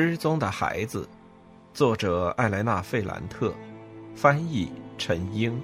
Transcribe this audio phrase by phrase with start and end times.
[0.00, 1.08] 失踪的孩子，
[1.74, 3.52] 作者艾莱娜·费兰特，
[4.14, 5.60] 翻译陈英。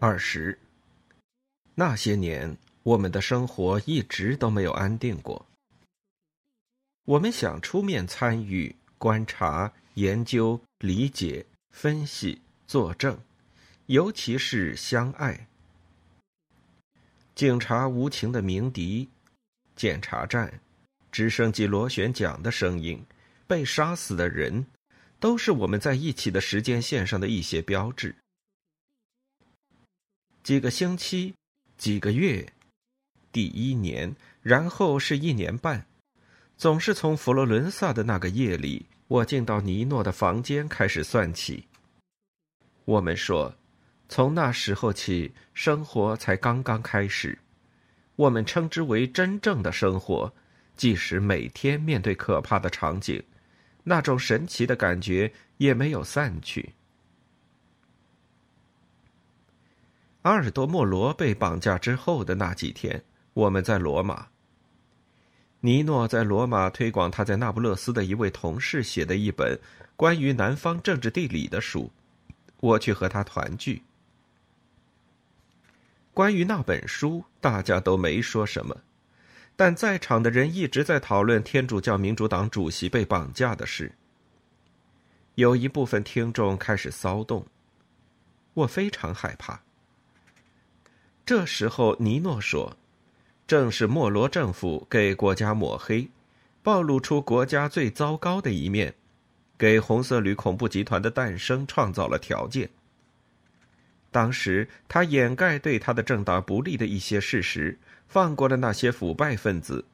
[0.00, 0.58] 二十，
[1.76, 5.46] 那些年，我们的生活一直都没有安定过。
[7.04, 8.74] 我们想出面参与。
[8.98, 13.18] 观察、研究、理解、分析、作证，
[13.86, 15.46] 尤其是相爱。
[17.34, 19.08] 警察无情的鸣笛，
[19.74, 20.60] 检查站，
[21.10, 23.04] 直升机螺旋桨的声音，
[23.46, 24.66] 被杀死的人，
[25.18, 28.14] 都是我们在一起的时间线上的一些标志。
[30.42, 31.34] 几个星期，
[31.76, 32.52] 几个月，
[33.32, 35.86] 第一年，然后是一年半，
[36.56, 38.86] 总是从佛罗伦萨的那个夜里。
[39.06, 41.68] 我进到尼诺的房间，开始算起。
[42.86, 43.54] 我们说，
[44.08, 47.38] 从那时候起，生活才刚刚开始。
[48.16, 50.32] 我们称之为真正的生活，
[50.74, 53.22] 即使每天面对可怕的场景，
[53.82, 56.72] 那种神奇的感觉也没有散去。
[60.22, 64.28] 阿尔多莫罗被绑架之后的那几天，我们在罗马。
[65.64, 69.58] 尼诺在罗马推广他在那不勒斯的一位同事写的一本
[69.96, 71.90] 关于南方政治地理的书，
[72.60, 73.82] 我去和他团聚。
[76.12, 78.76] 关于那本书，大家都没说什么，
[79.56, 83.90] 但在场的人一直在讨论天主教民主党主席被绑架的事。
[85.36, 87.46] 有一部分听众开始骚动，
[88.52, 89.62] 我非常害怕。
[91.24, 92.76] 这时候，尼诺说。
[93.46, 96.08] 正是莫罗政府给国家抹黑，
[96.62, 98.94] 暴露出国家最糟糕的一面，
[99.58, 102.70] 给红色旅恐怖集团的诞生创造了条件。
[104.10, 109.84] 当时他掩盖对他的政党不利的一些事实，放过了那些腐败分子，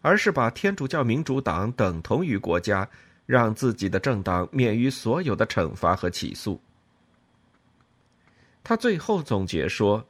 [0.00, 2.88] 而是把天主教民主党等同于国家，
[3.26, 6.60] 让自己的政党免于所有的惩罚和起诉。
[8.64, 10.04] 他最后总结说：“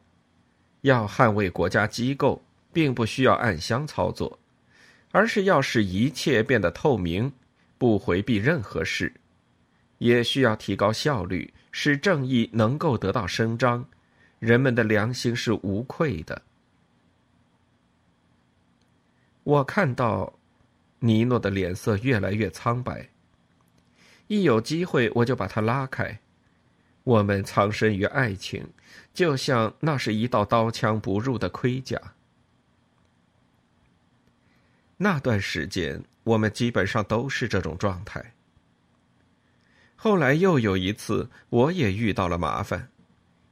[0.81, 2.43] 要捍卫国家机构。”
[2.76, 4.38] 并不需要暗箱操作，
[5.10, 7.32] 而是要使一切变得透明，
[7.78, 9.09] 不回避任何事；
[9.97, 13.82] 也需要提高效率，使正义能够得到伸张，
[14.41, 16.42] 人们的良心是无愧的。
[19.42, 20.34] 我看到
[20.98, 23.09] 尼诺的脸色越来越苍白。
[24.26, 26.19] 一有机会，我就把他拉开。
[27.04, 28.69] 我们藏身于爱情，
[29.15, 31.98] 就像那是一道刀枪不入的盔甲。
[34.99, 38.33] 那段时间，我们基本上都是这种状态。
[39.95, 42.89] 后来又有一次，我也遇到了麻烦。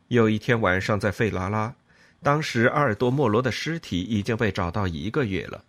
[0.09, 1.75] 有一天晚上在费拉拉，
[2.23, 5.65] 当时阿尔多莫罗的尸体已经被找到一个月了。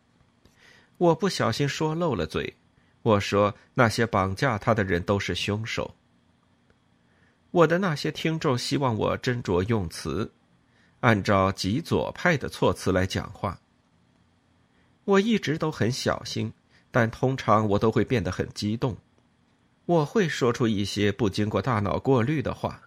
[0.97, 2.55] 我不小心说漏了嘴，
[3.01, 5.95] 我说那些绑架他的人都是凶手。
[7.51, 10.31] 我的那些听众希望我斟酌用词，
[10.99, 13.59] 按照极左派的措辞来讲话。
[15.05, 16.51] 我一直都很小心，
[16.91, 18.97] 但通常我都会变得很激动。
[19.85, 22.81] 我会说出一些不经过大脑过滤的话。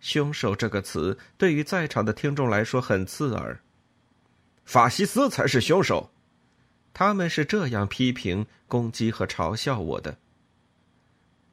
[0.00, 3.60] 凶手这个词对于在场的听众来说很刺耳。
[4.64, 6.10] 法西斯才是凶手，
[6.94, 10.16] 他们是这样批评、攻击和嘲笑我的。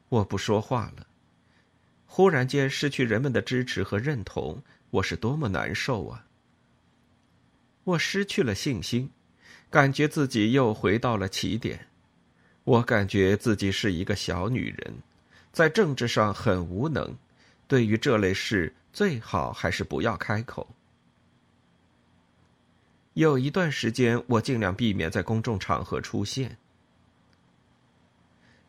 [0.09, 1.07] 我不说话了。
[2.05, 6.25] 忽然间失去人们的支持和认同，我是多么难受啊！
[7.83, 9.09] 我失去了信心。
[9.75, 11.87] 感觉自己又回到了起点，
[12.63, 14.93] 我感觉自己是一个小女人，
[15.51, 17.13] 在政治上很无能，
[17.67, 20.65] 对于这类事最好还是不要开口。
[23.15, 26.57] 有一段时间，我尽量避免在公众场合出现。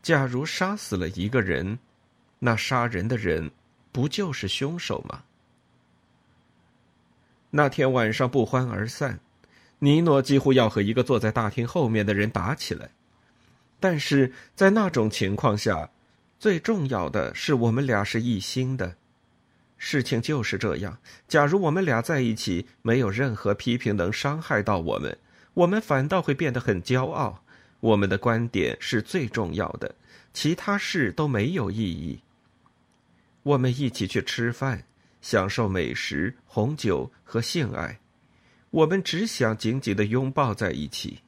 [0.02, 1.78] 假如杀死了一个人，
[2.40, 3.48] 那杀人的人
[3.92, 5.22] 不就是凶手吗？
[7.50, 9.20] 那天晚上不欢而散。
[9.78, 12.90] 尼诺几乎要和一个坐在大厅后面的人打起来，
[13.78, 15.90] 但是在那种情况下，
[16.38, 18.96] 最重要的是我们俩是一心的。
[19.78, 20.98] 事情就是这样。
[21.28, 25.18] 假如我们俩在一起，没有任何批评能伤害到我们，
[25.52, 27.42] 我们反倒会变得很骄傲。
[27.80, 29.94] 我们的观点是最重要的，
[30.32, 32.20] 其他事都没有意义。
[33.42, 34.84] 我们一起去吃饭，
[35.20, 38.00] 享受美食、红酒和性爱。
[38.76, 41.20] 我们只想紧紧的拥抱在一起。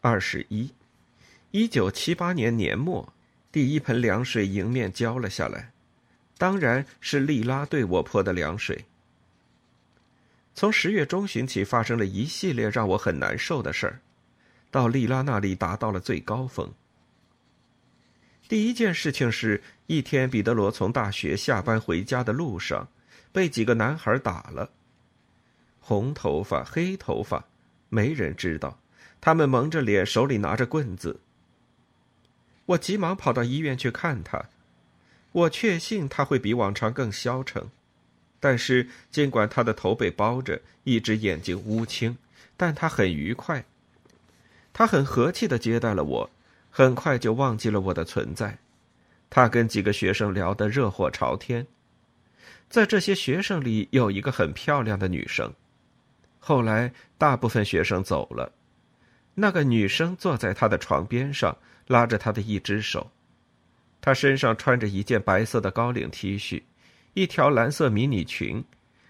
[0.00, 0.72] 二十一，
[1.50, 3.12] 一九七八年年末，
[3.50, 5.72] 第一盆凉水迎面浇了下来，
[6.38, 8.84] 当然是莉拉对我泼的凉水。
[10.54, 14.00] 从十月中旬起，发生了一系列让我很难受的事儿，
[14.70, 16.72] 到莉拉那里达到了最高峰。
[18.46, 22.86] 第一件事情是一天，彼得罗从大学下班回家的路上，
[23.34, 24.70] 被几个男孩打了。
[25.80, 27.46] 红头发、黑头发，
[27.88, 28.78] 没人知道。
[29.20, 31.18] 他们蒙着脸，手里拿着棍子。
[32.66, 34.44] 我急忙跑到医院去看他，
[35.32, 37.68] 我确信他会比往常更消沉，
[38.38, 42.16] 但是尽管他的头被包着，一只眼睛乌青，
[42.56, 43.64] 但他很愉快。
[44.72, 46.30] 他很和气的接待了我，
[46.70, 48.58] 很快就忘记了我的存在。
[49.28, 51.66] 他跟几个学生聊得热火朝天，
[52.68, 55.52] 在这些学生里有一个很漂亮的女生。
[56.38, 58.52] 后来大部分学生走了。
[59.34, 61.56] 那个女生坐在他的床边上，
[61.86, 63.10] 拉着他的一只手。
[64.00, 66.62] 她身上穿着一件白色的高领 T 恤，
[67.14, 68.62] 一条蓝色迷你裙，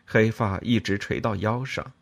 [0.06, 1.93] 黑发一直垂到腰上。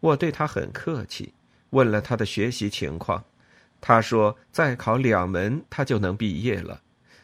[0.00, 1.34] 我对她很客气，
[1.70, 3.22] 问了她的学习情况。
[3.80, 6.80] 她说再考两门，她就能毕业了。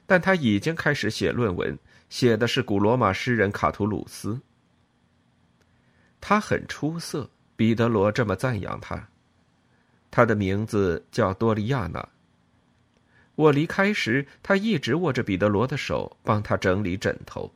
[0.07, 1.77] 但她已经开始写论文，
[2.15, 4.41] 写的是古罗马诗人卡图鲁斯。
[6.21, 9.09] 他很出色，彼得罗这么赞扬他，
[10.13, 12.09] 他的名字叫多利亚娜。
[13.35, 17.53] 我离开时，她一直握着彼得罗的手，帮他整理枕头。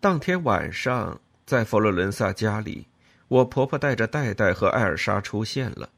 [0.00, 2.88] 当天晚上，在佛罗伦萨家里，
[3.28, 5.88] 我婆婆带着戴戴和艾尔莎出现了。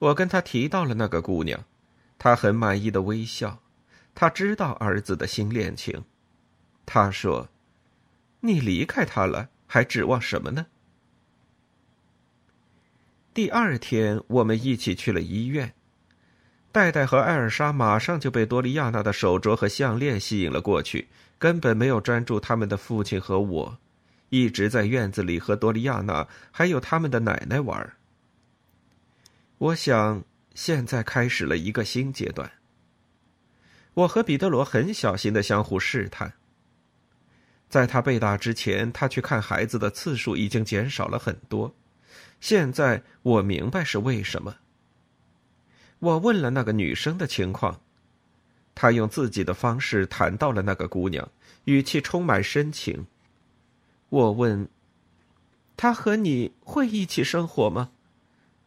[0.00, 1.62] 我跟她提到了那个姑娘，
[2.18, 3.60] 她很满意的微笑。
[4.14, 6.04] 他知道儿子的新恋情。
[6.86, 7.48] 他说
[8.40, 10.66] ：“你离开他了，还指望什么呢？”
[13.34, 15.74] 第二天，我们一起去了医院。
[16.70, 21.08] 戴戴和艾尔莎马上就被多利亚娜的手镯和项链吸引了过去，
[21.38, 23.78] 根本没有专注他们的父亲和我，
[24.28, 27.92] 一直在院子里和多利亚娜还有他们的奶奶玩。
[29.58, 30.24] 我想，
[30.54, 32.50] 现在开始了一个新阶段。
[33.94, 36.32] 我和彼得罗很小心的相互试探。
[37.68, 41.74] 在他被打之前，他去看孩子的次数已经减少了很多。
[42.40, 44.56] 现在我明白是为什么。
[45.98, 47.80] 我问了那个女生的情况，
[48.74, 51.26] 她用自己的方式谈到了那个姑娘，
[51.64, 53.06] 语气充满深情。
[54.10, 54.68] 我问
[55.76, 57.90] ：“她和你会一起生活吗？”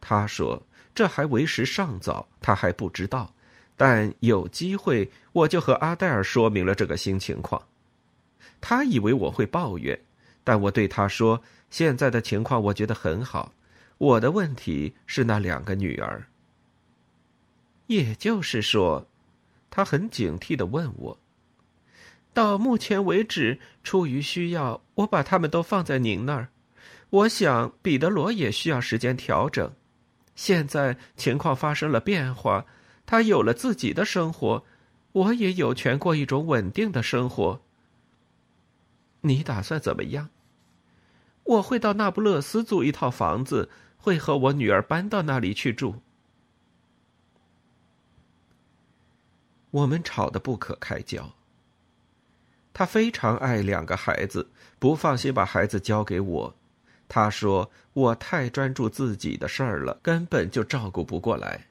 [0.00, 3.32] 她说：“这还为时尚早，她还不知道。
[3.78, 7.62] 但有机会，我就和阿黛尔说明了这个新情况。”
[8.60, 9.98] 她以为我会抱怨，
[10.44, 11.40] 但我对她说
[11.70, 13.54] ：“现在的情况我觉得很好。”
[13.98, 16.24] 我的问题是那两个女儿。
[17.86, 19.06] 也就是说，
[19.70, 21.18] 他很警惕的问我
[22.32, 26.48] ：“到目前为止，出于需要，我把他们都放在您那儿。
[27.10, 29.72] 我想彼得罗也需要时间调整。
[30.36, 32.64] 现在情况发生了变化，
[33.08, 34.62] 他有了自己的生活，
[35.12, 37.60] 我也有权过一种稳定的生活。
[39.22, 40.28] 你打算怎么样？
[41.44, 45.96] 我会到那不勒斯租一套房子。”会和我女儿搬到那里去住。
[49.72, 51.34] 我们吵得不可开交。
[52.72, 54.48] 他非常爱两个孩子，
[54.78, 56.54] 不放心把孩子交给我。
[57.08, 61.66] 他说我太专注自己的事儿了，根本就照顾不过来。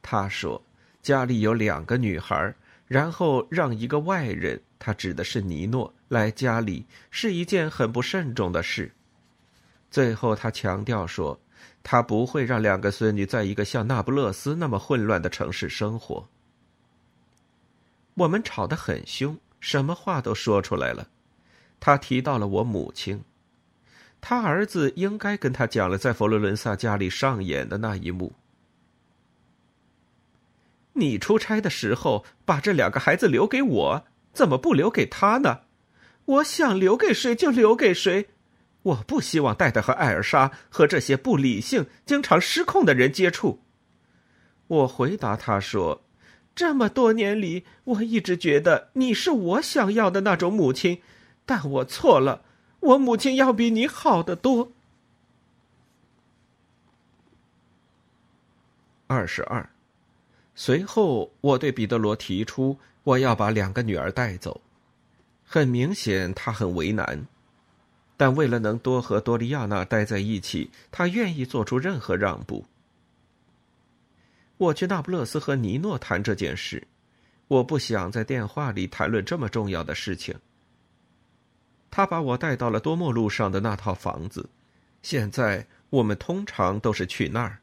[0.00, 0.60] 他说
[1.08, 2.54] 家里有两个女孩，
[2.86, 8.92] 然后让一个外人（他指的是尼诺）来家里，是一件很不慎重的事。
[9.90, 11.40] 最后，他强调说。
[11.82, 16.28] 他不会让两个孙女在一个像那不勒斯那么混乱的城市生活。
[18.12, 21.08] 我们吵得很凶，什么话都说出来了。
[21.80, 23.24] 他提到了我母亲，
[24.20, 28.34] 他儿子应该跟他讲了在佛罗伦萨家里上演的那一幕。
[30.98, 35.60] 你出差的时候把这两个孩子留给我，怎么不留给他呢？
[36.24, 38.28] 我想留给谁就留给谁。
[38.82, 43.60] 我不希望戴戴和艾尔莎和这些不理性、经常失控的人接触。
[44.68, 46.02] 我回答他说
[46.54, 51.02] ：“这么多年里，我一直觉得你是我想要的那种母亲，
[51.46, 52.42] 但我错了。
[52.80, 54.72] 我母亲要比你好得多。”
[59.08, 59.68] 二十二。
[60.60, 64.60] 随后，我对彼得罗提出我要把两个女儿带走。
[65.44, 67.24] 很明显，他很为难。
[68.16, 72.66] 但为了能多和多利亚娜待在一起，他愿意做出任何让步。
[74.56, 76.84] 我去那不勒斯和尼诺谈这件事，
[77.46, 80.34] 我不想在电话里谈论这么重要的事情。
[81.88, 84.50] 他把我带到了多莫路上的那套房子，
[85.02, 87.60] 现在我们通常都是去那儿。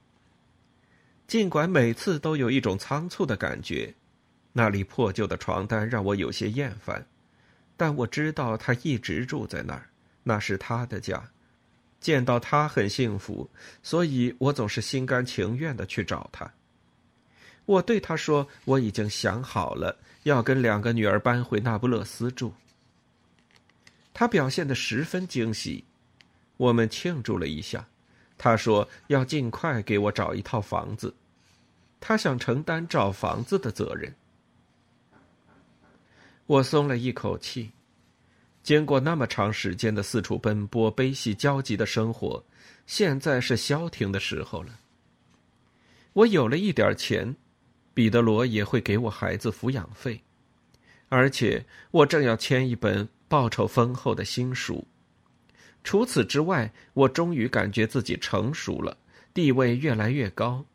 [1.28, 3.94] 尽管每次都有一种仓促的感觉，
[4.54, 7.06] 那里破旧的床单让我有些厌烦，
[7.76, 9.90] 但我知道他一直住在那儿。
[10.28, 11.24] 那是他的家，
[12.00, 13.50] 见到他很幸福，
[13.84, 16.52] 所以我总是心甘情愿的去找他。
[17.66, 22.54] 我对他说：“我已经想好了，要跟两个女儿搬回那不勒斯住。”
[24.14, 25.84] 他表现的十分惊喜，
[26.58, 27.88] 我们庆祝了一下。
[28.38, 31.14] 他说要尽快给我找一套房子，
[32.00, 34.14] 他想承担找房子的责任。
[36.46, 37.72] 我松了一口气。
[38.62, 42.44] 经过那么长时间的四处奔波、悲喜交集的生活，
[42.88, 44.80] 现在是消停的时候了。
[46.14, 47.36] 我有了一点钱，
[47.94, 50.20] 彼得罗也会给我孩子抚养费，
[51.10, 54.84] 而且我正要签一本报酬丰厚的新书。
[55.86, 58.98] 除此之外，我终于感觉自己成熟了，
[59.36, 60.66] 地位越来越高。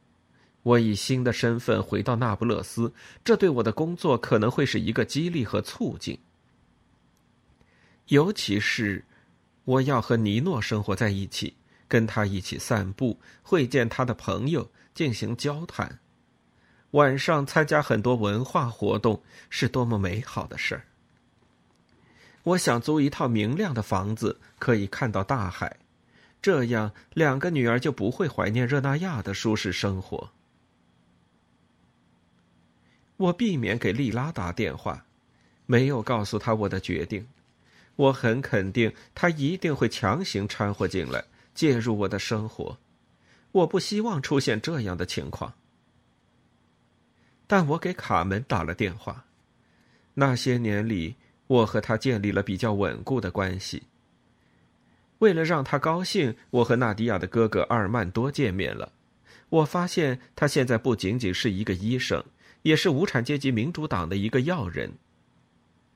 [0.63, 6.17] 我以新的身份回到那不勒斯，这对我的工作可能会是一个激励和促进。
[8.07, 9.05] 尤其是，
[9.65, 11.55] 我要和尼诺生活在一起，
[11.89, 15.99] 跟他一起散步，会见他的朋友，进行交谈。
[16.93, 20.85] 晚上参加很多文化活动，是多么美好的事儿！
[22.43, 25.77] 我想租一套明亮的房子，可以看到大海，
[26.41, 30.31] 这样两个女儿就不会怀念热那亚的舒适生活。
[33.17, 35.05] 我避免给丽拉打电话，
[35.67, 37.29] 没有告诉她我的决定。
[37.97, 41.23] 我很肯定，他一定会强行掺和进来，
[41.55, 42.79] 介入我的生活。
[43.53, 45.53] 我不希望出现这样的情况。
[47.47, 49.27] 但我给卡门打了电话。
[50.15, 51.17] 那些年里，
[51.51, 53.83] 我和他建立了比较稳固的关系。
[55.19, 58.93] 为了让他高兴，我和纳迪亚的哥哥阿尔曼多见面了。
[59.49, 62.23] 我发现他现在不仅仅是一个医生，
[62.63, 64.93] 也是无产阶级民主党的一个要人。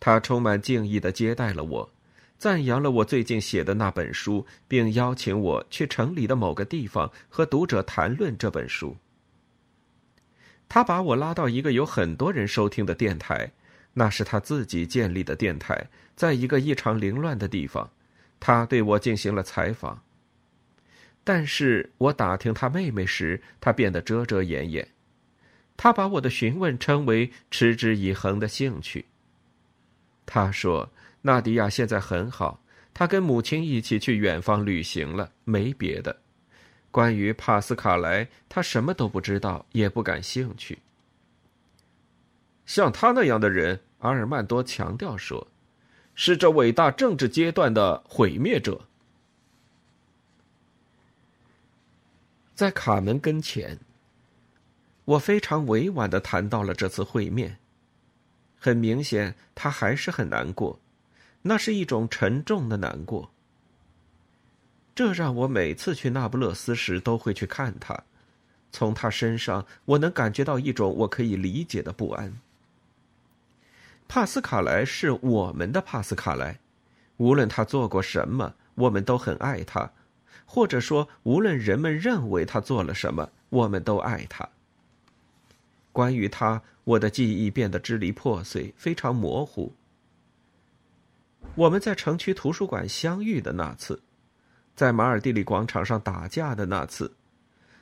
[0.01, 1.91] 他充满敬意的接待了我，
[2.37, 8.97] 赞扬了我最近写的那本书，并邀请我去城里的某个地方和读者谈论这本书。
[10.69, 13.53] 他把我拉到一个有很多人收听的电台，
[13.95, 17.91] 那是他自己建立的电台，在一个异常凌乱的地方。
[18.39, 20.03] 他对我进行了采访，
[21.25, 24.87] 但是我打听他妹妹时，他变得遮遮掩掩。
[25.77, 29.07] 他把我的询问称为持之以恒的兴趣。
[30.27, 30.91] 他说
[31.23, 36.21] ：“纳迪亚现在很好，他跟母亲一起去远方旅行了，没别的。
[36.91, 40.79] 关于帕斯卡莱，他什么都不知道，也不感兴趣。
[42.67, 45.47] 像他那样的人，阿尔曼多强调说，
[46.15, 48.81] 是这伟大政治阶段的毁灭者。”
[52.55, 53.79] 在卡门跟前，
[55.05, 57.59] 我非常委婉的谈到了这次会面。
[58.59, 60.79] 很明显，他还是很难过，
[61.43, 63.31] 那是一种沉重的难过。
[64.95, 68.01] 这让我每次去那不勒斯时都会去看他，
[68.71, 72.33] 从他身上我能感觉到一种我可以理解的不安。
[74.07, 76.61] 帕斯卡莱是我们的帕斯卡莱，
[77.17, 79.91] 无论他做过什么，我们都很爱他，
[80.45, 84.49] 或者说，无论人们认为他做了什么，我们都爱他。
[85.91, 89.73] 关于他，我的记忆变得支离破碎，非常模糊。
[91.55, 94.03] 我们在城区图书馆相遇的那次，
[94.77, 97.13] 在马尔蒂里广场上打架的那次，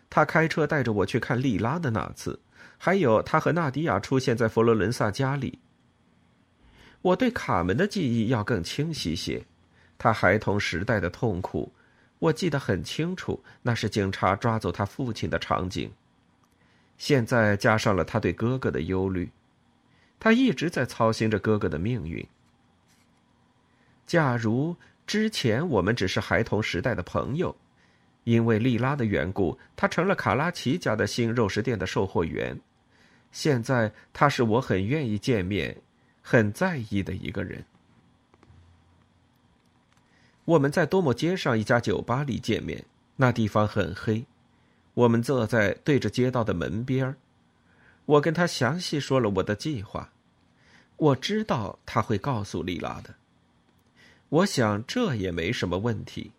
[0.09, 2.39] 他开车带着我去看利拉的那次，
[2.79, 5.59] 还有他和纳迪亚出现在佛罗伦萨家里。
[7.03, 9.45] 我对卡门的记忆要更清晰些，
[9.99, 11.71] 他孩童时代的痛苦，
[12.21, 15.91] 我记得很清楚，那是警察抓走他父亲的场景。
[16.99, 19.29] 现在加上了他对哥哥的忧虑，
[20.21, 22.25] 他一直在操心着哥哥的命运。
[24.07, 27.55] 假如之前我们只是孩童时代的朋友，
[28.23, 32.57] 因为莉拉的缘故，他成了卡拉奇家的新肉食店的售货员。
[33.33, 35.77] 现在他是我很愿意见面、
[36.23, 37.65] 很在意的一个人。
[40.45, 42.85] 我们在多莫街上一家酒吧里见面，
[43.17, 44.25] 那地方很黑。
[44.95, 47.15] 我们坐在对着街道的门边，
[48.05, 50.11] 我跟他详细说了我的计划。
[50.97, 53.15] 我知道他会告诉丽拉的。
[54.29, 56.33] 我想这也没什么问题。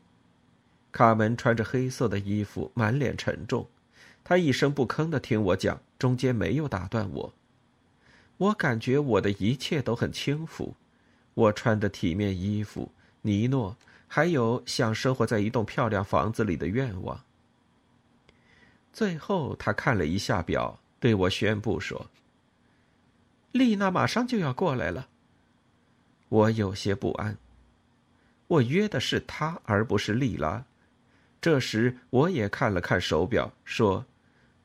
[0.92, 3.68] 卡门穿着黑色的衣服，满脸沉重，
[4.24, 7.34] 他一声不吭的听我讲，中间没有打断我。
[8.44, 10.76] 我感觉我的一切都很轻浮，
[11.34, 13.74] 我穿的体面衣服，尼诺，
[14.06, 17.24] 还有想生活在一栋漂亮房子里的愿望。
[18.92, 22.10] 最后，他看了一下表，对我宣布说
[23.54, 25.08] ：“丽娜马上就要过来了。”
[26.28, 27.38] 我有些不安。
[28.48, 30.66] 我约的是她，而不是丽拉。
[31.40, 34.06] 这时，我也看了看手表，说：“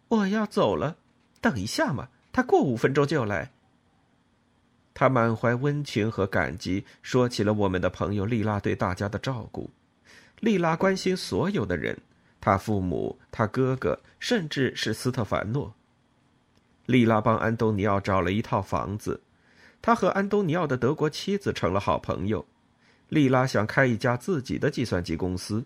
[0.09, 0.97] 我要走了，
[1.41, 3.53] 等一下嘛，他过五分钟就来。”
[4.99, 9.71] 他满怀温情和感激，说起了我们的朋友丽拉对大家的照顾。
[10.41, 11.97] 丽拉关心所有的人，
[12.41, 15.73] 他父母、他哥哥，甚至是斯特凡诺。
[16.87, 19.21] 丽拉帮安东尼奥找了一套房子。
[19.81, 22.45] 他和安东尼奥的德国妻子成了好朋友。
[23.09, 25.65] 丽拉想开一家自己的计算机公司。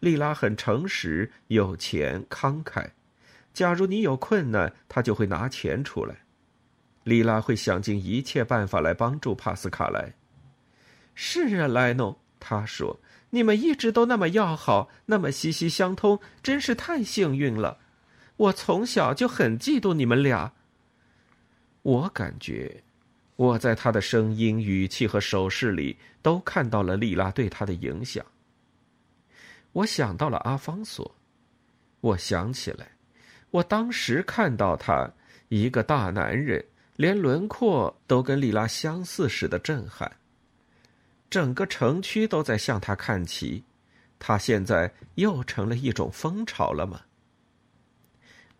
[0.00, 2.88] 丽拉很诚实、有钱、慷慨。
[3.54, 6.16] 假如你有困难，他就会拿钱出来。
[7.08, 10.12] 莉拉会想尽一切办法来帮助帕斯卡莱。
[11.14, 13.00] 是啊，莱诺，他说
[13.30, 17.78] ：“你们一直都那么要好，那么息息相通，真是太幸运了。
[18.36, 20.52] 我从小就很嫉妒你们俩。”
[21.82, 22.82] 我感觉。
[23.36, 28.26] 我在他的声音、语气和手势里都看到了莉拉对他的影响。
[29.70, 31.14] 我想到了阿方索，
[32.00, 32.90] 我想起来，
[33.52, 35.08] 我当时看到他
[35.50, 36.64] 一个大男人，
[36.98, 40.16] 连轮廓都跟丽拉相似时的震撼。
[41.30, 43.62] 整个城区都在向他看齐，
[44.18, 47.02] 他现在又成了一种风潮了吗？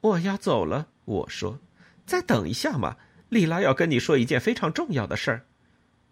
[0.01, 1.59] 我要走了，我说，
[2.07, 2.97] 再等一下嘛。
[3.29, 5.45] 丽拉要跟你说一件非常重要的事儿，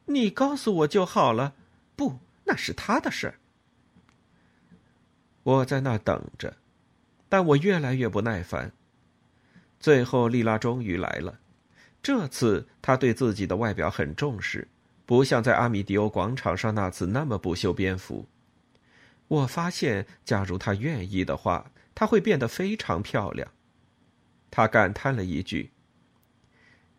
[0.07, 1.55] 你告诉我就好了。
[1.95, 3.39] 不，那是他的事儿。
[5.45, 6.57] 我在那等着，
[7.29, 8.73] 但我越来越不耐烦。
[9.79, 11.39] 最后，丽拉终于来了。
[12.07, 14.69] 这次，他对自己的外表很重视，
[15.05, 18.29] 不像在阿米迪欧广场上那次那么不修边幅。
[19.27, 23.49] 我发现，假如他愿意的话，他会变得非常漂亮。
[24.53, 25.73] 他感叹了一句。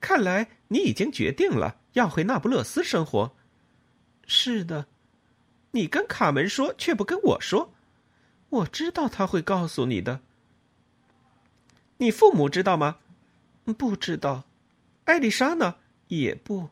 [0.02, 3.32] 看来你已经决定了要回那不勒斯生活。
[4.26, 4.88] 是的，
[5.72, 7.74] 你跟卡门说，却不跟我说。
[8.50, 10.20] 我知道他会告诉你的。
[11.96, 12.98] 你父母知道吗？
[13.78, 14.44] 不知道。
[15.08, 15.76] 艾丽莎呢？
[16.10, 16.70] 也不。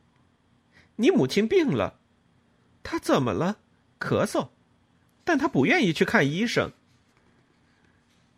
[0.97, 1.99] 你母亲病了，
[2.83, 3.59] 她怎么了？
[3.97, 4.49] 咳嗽，
[5.23, 6.73] 但她不愿意去看医生。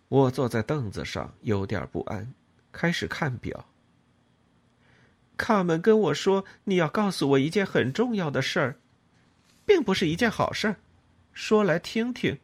[0.07, 2.31] 我坐在凳子上，有点不安，
[2.71, 3.65] 开始看表。
[5.35, 8.79] 卡门跟我说：“你要告诉我一件很重要的事儿，
[9.65, 10.75] 并不是一件好事儿。
[11.33, 12.37] 说来听听。”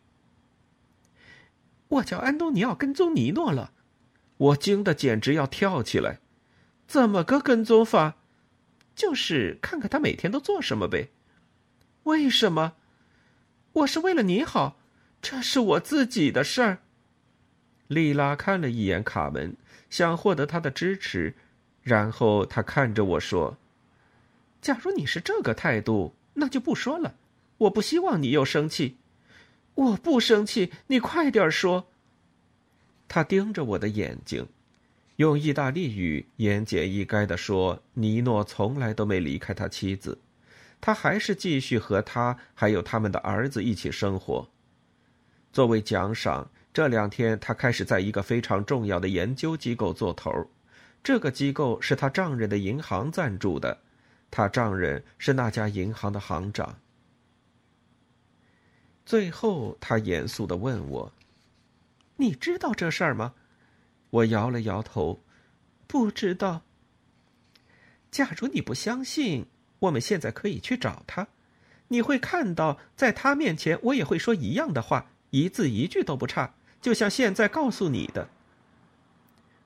[1.88, 3.74] 我叫安东尼奥跟踪尼诺了，
[4.38, 6.20] 我惊得简直要跳起来。
[6.88, 8.15] 怎么个跟踪法？
[8.96, 11.10] 就是看看他每天都做什么呗。
[12.04, 12.74] 为什么？
[13.74, 14.78] 我是为了你好，
[15.22, 16.78] 这是我自己的事儿。
[17.88, 19.56] 丽拉看了一眼卡门，
[19.89, 21.34] 想获得他的支持。
[21.82, 23.58] 然后他看着我说
[24.62, 27.15] ：“假如你是这个态度，那就不说了。
[27.58, 28.98] 我不希望你又生气。
[29.76, 31.88] 我不生气，你快点说。”
[33.10, 34.48] 他盯着我的眼睛，
[35.17, 40.19] 用意大利语言简意赅的说：“尼诺从来都没离开他妻子，
[40.82, 44.49] 他还是继续和他还有他们的儿子一起生活。
[45.52, 50.32] 作为奖赏，这两天他开始在一个非常重要的研究机构做头。”
[51.04, 53.78] 这个机构是他丈人的银行赞助的，
[54.32, 56.78] 他丈人是那家银行的行长。
[59.06, 61.12] 最后，他严肃的问我
[62.15, 63.34] ：“你知道这事儿吗？”
[64.13, 65.23] 我摇了摇头，
[65.88, 66.62] 不知道。
[68.12, 69.47] 假如你不相信，
[69.80, 71.28] 我们现在可以去找他，
[71.88, 78.30] 你会看到，在他面前，我也会说一样的话，一字一句都不差，就像现在告诉你的。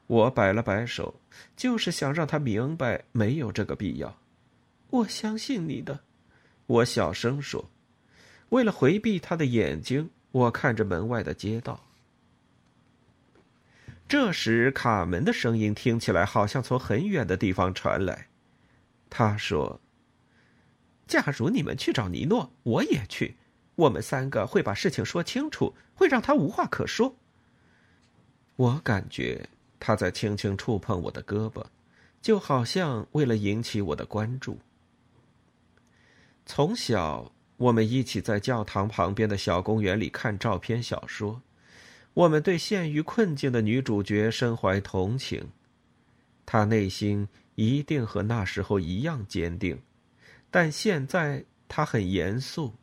[0.08, 1.20] 我摆了摆手，
[1.58, 4.18] 就是想让他明白没有这个必要。
[4.92, 6.00] 我相信你的，
[6.68, 7.70] 我小声说。
[8.48, 11.87] 为了回避他的眼睛，我看着门外的街道。
[14.08, 18.28] 这时，卡门的声音听起来好像从很远的地方传来。
[19.10, 19.82] 他说
[21.08, 23.36] ：“假如你们去找尼诺，我也去。
[23.76, 27.16] 我们三个会把事情说清楚，会让他无话可说。”
[28.56, 29.50] 我感觉。
[29.80, 31.64] 他在轻轻触碰我的胳膊，
[32.20, 34.58] 就好像为了引起我的关注。
[36.48, 41.40] 从小，我们一起在教堂旁边的小公园里看照片小说。
[42.18, 45.48] 我们对陷于困境的女主角深怀同情，
[46.48, 49.80] 她内心一定和那时候一样坚定，
[50.50, 52.74] 但现在她很严肃，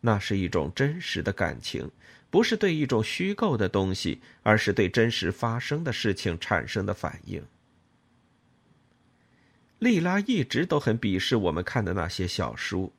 [0.00, 1.88] 那是一种真实的感情，
[2.30, 7.40] 不是对一种虚构的东西，而是对真实发生的事情产生的反应。
[9.78, 12.92] 莉拉一直都很鄙视我们看的那些小书。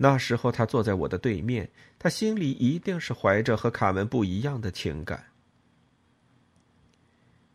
[0.00, 5.26] 那时候，他坐在我的对面，他心里一定是怀着和卡门不一样的情感。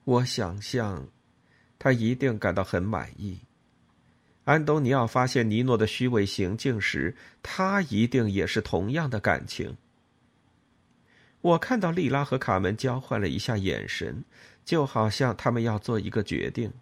[0.03, 1.07] 我想象，
[1.79, 3.39] 他一定感到很满意。
[4.43, 9.77] 安东尼奥发现尼诺的虚伪行径时，他一定也是同样的感情。
[11.39, 14.25] 我看到莉拉和卡门交换了一下眼神，
[14.65, 16.73] 就好像他们要做一个决定。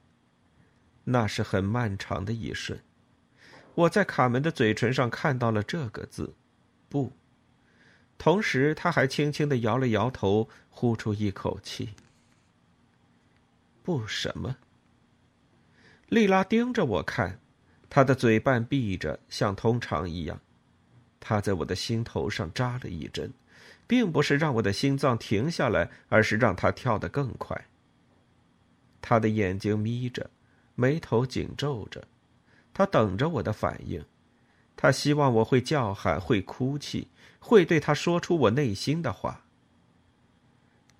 [1.03, 2.79] 那是很漫长的一瞬。
[3.75, 6.33] 我在卡门的嘴唇上看到了这个字
[6.89, 7.11] ，“不”。
[8.17, 11.89] 同时，他还轻轻的摇了摇头，呼出一口气。
[13.81, 14.57] “不什么？”
[16.07, 17.39] 丽拉盯着我看，
[17.89, 20.39] 她的嘴半闭着，像通常一样。
[21.19, 23.31] 她在我的心头上扎了一针，
[23.87, 27.65] 并不是让我的心脏停下来，而是让它跳得更快。
[29.01, 30.29] 他的眼睛眯着，
[30.75, 32.07] 眉头紧皱着。
[32.73, 34.05] 他等着我的反应，
[34.75, 39.41] 他希望我会叫喊，会哭泣，会对他说出我内心的话。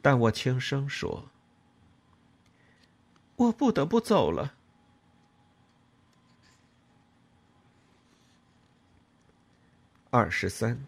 [0.01, 1.29] 但我轻声说
[3.37, 4.55] ：“我不得不走了。”
[10.09, 10.85] 二十三，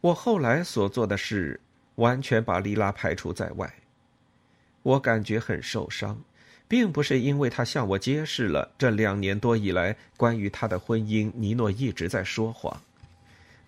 [0.00, 1.60] 我后来所做的事，
[1.94, 3.72] 完全把莉拉排除在外。
[4.82, 6.22] 我感觉很受伤。
[6.72, 12.80] 并不是因为他向我揭示了这两年多以来关于他的婚姻，尼诺一直在说谎，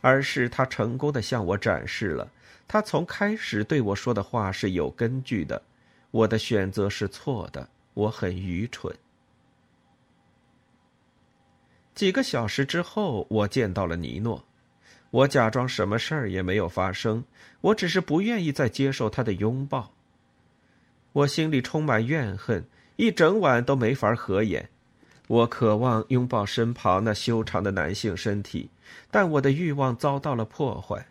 [0.00, 2.26] 而是他成功的向我展示了
[2.66, 5.60] 他从开始对我说的话是有根据的，
[6.12, 8.90] 我的选择是错的，我很愚蠢。
[11.94, 14.42] 几个小时之后，我见到了尼诺，
[15.10, 17.22] 我假装什么事儿也没有发生，
[17.60, 19.92] 我只是不愿意再接受他的拥抱。
[21.12, 22.64] 我心里充满怨恨。
[22.96, 24.68] 一整晚都没法合眼，
[25.26, 28.70] 我渴望拥抱身旁那修长的男性身体，
[29.10, 31.08] 但我的欲望遭到了破坏。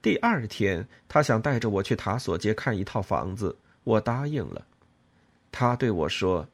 [0.00, 4.66] 第二天，他想带着我去塔索街看一套房子，我答应了。
[5.50, 6.48] 他对我说：“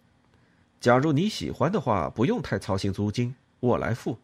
[0.81, 4.19] 假如你喜欢的话，不用太操心租金，我来付。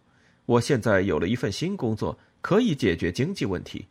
[0.46, 3.88] 我现在有了一份新工作，可以解决经济问题。”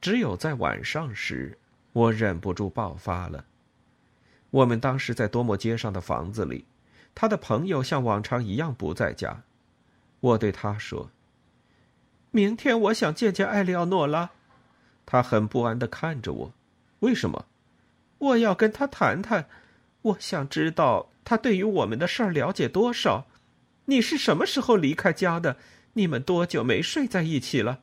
[0.00, 1.57] 只有在晚上时。
[1.92, 3.44] 我忍不住爆发了。
[4.50, 6.64] 我们当时在多莫街上的房子里，
[7.14, 9.42] 他的朋友像往常一样不在家。
[10.20, 11.10] 我对他说
[12.30, 14.30] ：“明天我想见见艾利奥诺拉。”
[15.04, 16.52] 他很不安的看着我
[17.00, 17.46] ：“为什么
[18.18, 19.46] ？”“我要跟他谈谈。
[20.02, 23.26] 我想知道他对于我们的事儿了解多少。
[23.86, 25.56] 你是什么时候离开家的？
[25.94, 27.80] 你们多久没睡在一起了？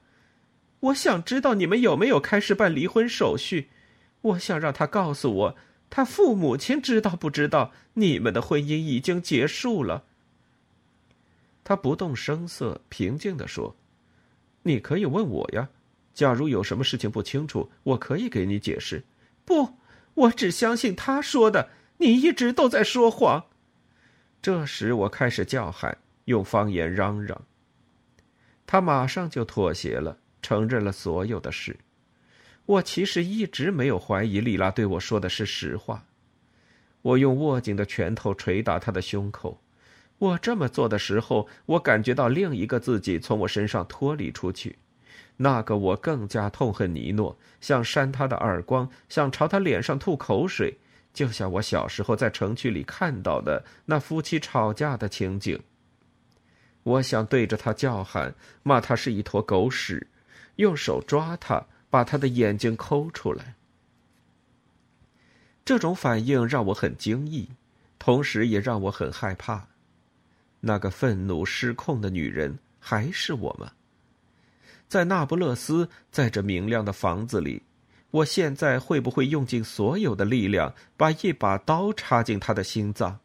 [0.80, 3.70] 我想知道你们有没有开始办离婚手续。”
[4.26, 5.56] 我想让他告诉我，
[5.90, 10.04] 他父母亲知道不知道你们的婚姻已经结束了。
[11.64, 13.76] 他不动声色，平静地说
[14.64, 15.70] ：“你可以问我呀，
[16.14, 19.04] 假如有什么事情不清楚，我可以给你解释。”
[19.46, 19.76] 不，
[20.16, 21.70] 我只相信他说的。
[21.98, 23.46] 你一直都在说谎。
[24.42, 27.42] 这时我开始叫喊，用方言嚷嚷。
[28.68, 31.78] 他马上就妥协了，承认了所有的事。
[32.66, 36.04] 我其实一直没有怀疑丽拉对我说的是实话。
[37.02, 39.62] 我用握紧的拳头捶打他的胸口。
[40.18, 44.78] 我这么做的时候，我感觉到另一个自己从我身上脱离出去。
[45.38, 50.76] 那个我更加痛恨尼诺，想扇他的耳光，想朝他脸上吐口水，
[51.14, 55.60] 就像我小时候在城区里看到的那夫妻吵架的情景。
[56.84, 60.08] 我想对着他叫喊，骂他是一坨狗屎，
[60.56, 61.64] 用手抓他。
[61.96, 63.56] 把他的眼睛抠出来。
[65.64, 67.48] 这种反应让我很惊异，
[67.98, 69.66] 同时也让我很害怕。
[70.60, 73.72] 那个愤怒失控的女人还是我吗？
[74.90, 77.62] 在那不勒斯，在这明亮的房子里，
[78.12, 83.18] 我现在会不会用尽所有的力量，把一把刀插进他的心脏？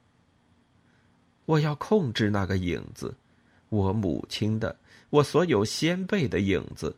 [1.44, 3.12] 我要控制那个影子，
[3.68, 4.76] 我母亲的，
[5.10, 6.94] 我所有先辈的影子。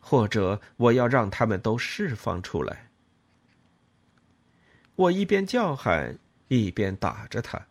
[0.00, 2.88] 或者我要让他们都释放出来。
[4.96, 7.66] 我一边叫喊，一边打着他。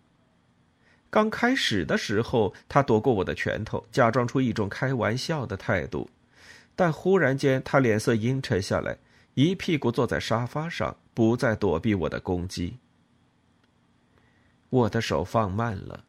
[1.09, 6.09] 刚开始的时候，他躲过我的拳头，假装出一种开玩笑的态度，
[6.75, 8.97] 但忽然间，他脸色阴沉下来，
[9.33, 12.77] 一屁股坐在沙发上，不再躲避我的攻击。
[14.69, 16.03] 我的手放慢了，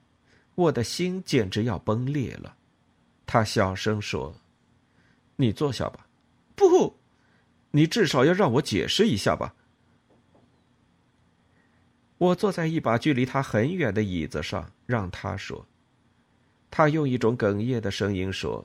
[0.55, 2.55] 我的心简直要崩裂了。
[3.25, 4.35] 他小声说
[5.37, 6.07] ：“你坐下吧。
[6.69, 6.99] ”“不，
[7.71, 9.55] 你至少要让我解释一下吧。”
[12.19, 15.67] 我坐在一把距离他很远的椅子上，让他说。
[16.71, 18.65] 他用一种哽咽的声音说：“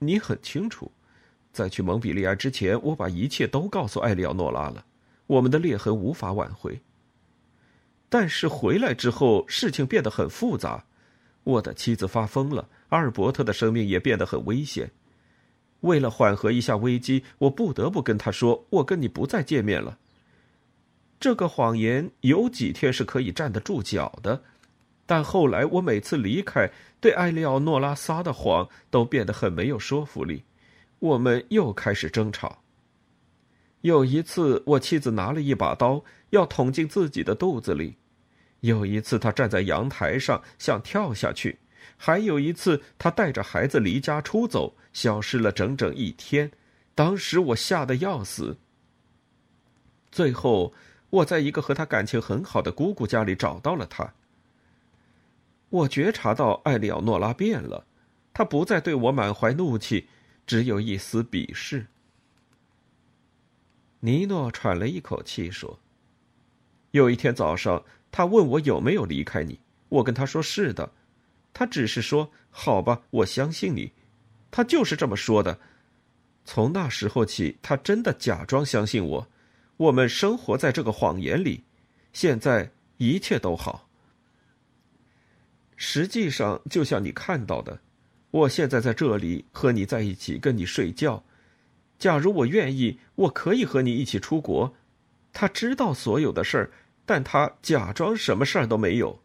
[0.00, 0.90] 你很清楚，
[1.52, 4.84] 在去蒙彼利埃之前，我把一切都告诉艾利奥诺拉了，
[5.26, 6.80] 我们的裂痕无法挽回。
[8.08, 10.84] 但是回来之后，事情变得很复杂，
[11.44, 14.90] 我的妻子发疯了，阿尔伯特的生命也变得很危险。
[15.84, 19.98] 为了缓和一下危机，我不得不跟他说，我跟你不再见面了。”
[21.20, 24.42] 这个谎言有几天是可以站得住脚的，
[25.06, 26.70] 但后来我每次离开，
[27.00, 30.42] 对艾利奥诺拉撒的谎都变得很没有说服力。
[30.98, 32.58] 我们又开始争吵。
[33.82, 37.96] 有一次，我妻子拿了一把刀要捅进自己的肚子里；
[38.60, 41.56] 有一次，她站在阳台上想跳下去；
[41.96, 46.50] 还有一次，她带着孩子离家出走，消失了整整一天。
[46.94, 48.58] 当时我吓得要死。
[50.10, 50.74] 最后。
[51.14, 54.14] 我在一个和他感情很好的姑姑家里找到了他。
[55.68, 57.86] 我觉察到艾利奥诺拉变了，
[58.32, 60.08] 她不再对我满怀怒气，
[60.44, 61.86] 只有一丝鄙视。
[64.00, 65.78] 尼诺喘了一口气说
[66.90, 70.90] ：“有一天早上，他问我有没有离开你，我跟他说是的，
[71.54, 73.90] 他只是说好吧，我相信你，
[74.50, 75.58] 他就是这么说的。
[76.44, 79.26] 从那时候起，他真的假装相信我。”
[79.76, 81.64] 我们生活在这个谎言里，
[82.12, 83.88] 现在一切都好。
[85.74, 87.80] 实际上，就像你看到的，
[88.30, 91.24] 我现在在这里和你在一起，跟你睡觉。
[91.98, 94.72] 假如我愿意，我可以和你一起出国。
[95.32, 96.70] 他知道所有的事儿，
[97.04, 99.20] 但他假装什么事儿都没有。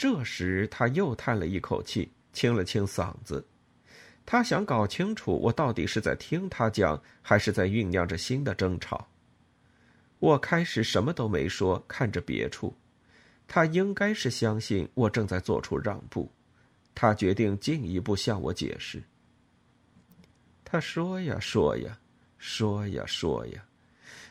[0.00, 3.46] 这时，他又叹了一口气，清了清嗓子。
[4.24, 9.06] 他想搞清楚，我到底是在听他讲，还是在酝酿着新的争吵。
[10.18, 12.74] 我开始什么都没说，看着别处。
[13.46, 16.32] 他应该是相信我正在做出让步。
[16.94, 19.02] 他决定进一步向我解释。
[20.64, 21.98] 他说呀说呀，
[22.38, 23.62] 说呀说呀，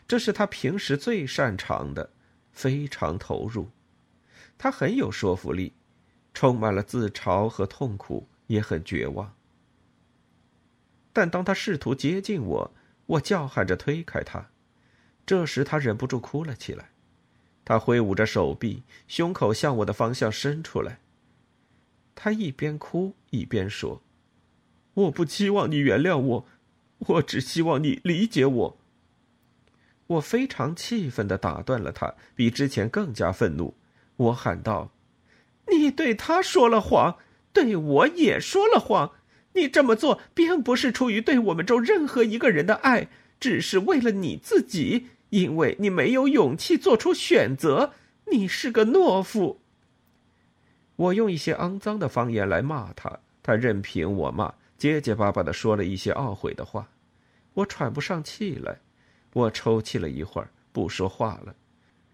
[0.08, 2.10] 这是他平时最擅长的，
[2.51, 3.69] 非常投入。
[4.60, 5.74] 他很有说服力，
[6.34, 9.34] 充满了自嘲和痛苦，也很绝望。
[11.13, 12.72] 但当他试图接近我，
[13.08, 14.50] 我叫喊着推开他。
[15.26, 16.89] 这时他忍不住哭了起来，
[17.63, 21.00] 他挥舞着手臂，胸口向我的方向伸出来。
[22.13, 24.02] 他一边哭一边说
[24.93, 26.45] ：“我不期望你原谅我，
[26.98, 28.78] 我只希望你理解我。”
[30.08, 33.74] 我非常气愤的打断了他，比之前更加愤怒。
[34.19, 34.91] 我喊道
[35.71, 37.17] ：“你对他说了谎，
[37.53, 39.12] 对我也说了谎。”
[39.53, 43.08] 你这么做并不是出于对我们中任何一个人的爱，
[43.39, 47.93] 只是为了你自己，因为你没有勇气做出选择。
[48.32, 49.60] 你是个懦夫。
[50.95, 56.88] 我用一些肮脏的方言来骂他，他任凭我骂，结结巴巴的说了一些懊悔的话。
[57.55, 58.79] 我喘不上气来，
[59.34, 61.55] 我抽泣了一会儿，不说话了，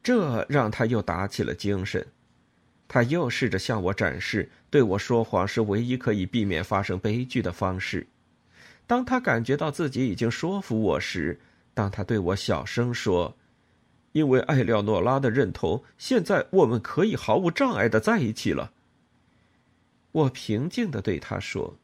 [0.05, 2.05] 这让他又打起了精神。
[2.87, 8.05] 他又试着向我展示，对我说谎是唯一可以避免发生悲剧的方式。
[8.85, 11.39] 当他感觉到自己已经说服我时，
[11.73, 13.35] 当他对我小声说
[14.13, 18.73] ：“因为艾廖诺拉的认同，现在我们可以毫无障碍的在一起了。”
[20.13, 21.79] 我平静的对他说：“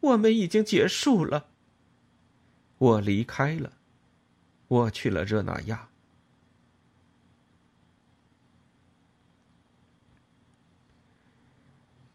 [0.00, 1.48] 我们已经结束了。”
[2.78, 3.74] 我离开了，
[4.68, 5.91] 我去了热那亚。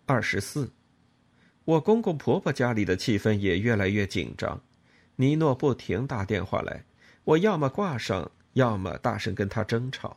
[0.10, 0.72] 二十四，
[1.65, 4.62] 我公公婆婆家里的气氛也越来越紧张。
[5.17, 6.86] 尼诺不停打电话来，
[7.26, 10.15] 我要么挂上，要么大声跟他争吵。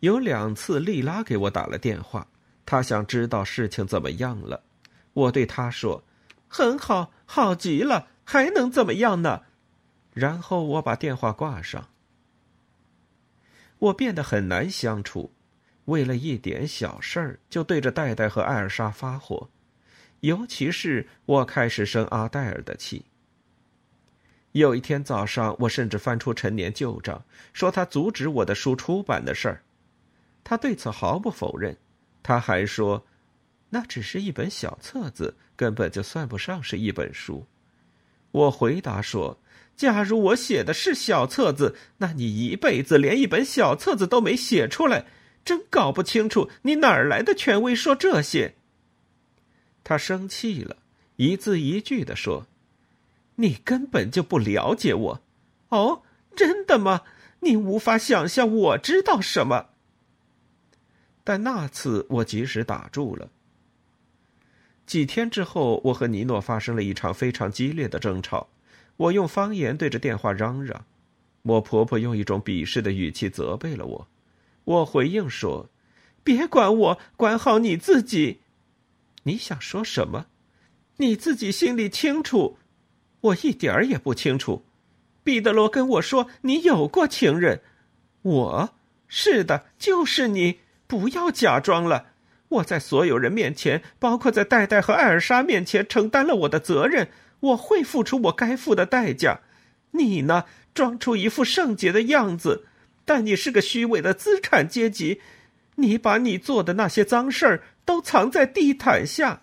[0.00, 2.26] 有两次，丽拉给我打了电话，
[2.66, 4.64] 她想知道事情怎么样了。
[5.12, 6.02] 我对她说
[6.48, 9.42] ：“很好，好极了，还能怎么样呢？”
[10.12, 11.88] 然后我把电话挂上。
[13.78, 15.32] 我变得很难相处。
[15.90, 19.50] 为了一点小事儿就对着戴戴和艾尔莎发火，
[20.20, 23.04] 尤其是我开始生阿黛尔的气。
[24.52, 27.20] 有一天早上，我甚至翻出陈年旧账，
[27.52, 29.62] 说他阻止我的书出版的事儿。
[30.44, 31.76] 他对此毫不否认，
[32.22, 33.04] 他还说
[33.70, 37.44] ：“那只是一本小册子，根本就算不上是一本书。”
[38.30, 39.36] 我回答说
[39.74, 45.04] ：“假如我写的是小册子，那你一辈子连一本小册子都没写出来，
[45.44, 48.54] 真搞不清楚你哪儿来的权威说这些。”
[49.82, 50.76] 他生气了，
[51.16, 52.46] 一字一句的说
[53.36, 55.22] ：“你根本就不了解我。”
[55.70, 56.02] 哦，
[56.36, 57.02] 真的吗？
[57.40, 59.70] 你无法想象我知道什么。
[61.24, 63.30] 但那次我及时打住了。
[64.84, 68.48] 几天之后，我和尼诺发生了一场非常激烈的争吵。
[68.96, 70.84] 我用方言对着电话嚷嚷，
[71.42, 74.08] 我婆婆用一种鄙视的语气责备了我。
[74.70, 75.68] 我回应说
[76.22, 78.40] ：“别管我，管好你自己。”
[79.24, 80.26] 你想说什么？
[80.98, 82.56] 你自己心里清楚。
[83.20, 84.64] 我一点儿也不清楚。
[85.24, 87.62] 彼得罗跟我说：“你有过情人。”
[88.22, 88.74] 我
[89.08, 90.60] 是的，就是你。
[90.86, 92.06] 不要假装了。
[92.48, 97.10] 我在所有人面前，包括在戴戴和艾尔莎面前，承担了我的责任。
[97.40, 99.40] 我会付出我该付的代价。
[99.92, 100.44] 你呢？
[100.72, 102.66] 装出一副圣洁的样子，
[103.10, 105.20] 但你是个虚伪的资产阶级。
[105.74, 109.42] 你把你做的那些脏事儿都藏在地毯下。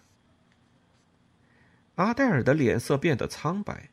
[1.96, 3.90] 阿黛尔的脸色变得苍白。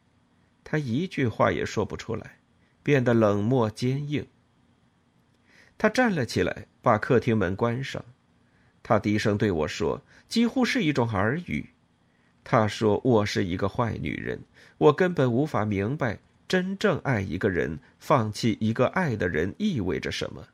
[0.62, 2.38] 他一句话也说不出来，
[2.84, 4.24] 变得冷漠坚硬。
[5.76, 8.04] 他站了起来，把客厅门关上。
[8.80, 11.70] 他低声对我说，几乎是一种耳语。
[12.44, 14.40] 他说：“我是一个坏女人，
[14.78, 16.20] 我根本无法明白
[16.54, 20.46] 真正爱一个人、放弃一个爱的人意味着什么。”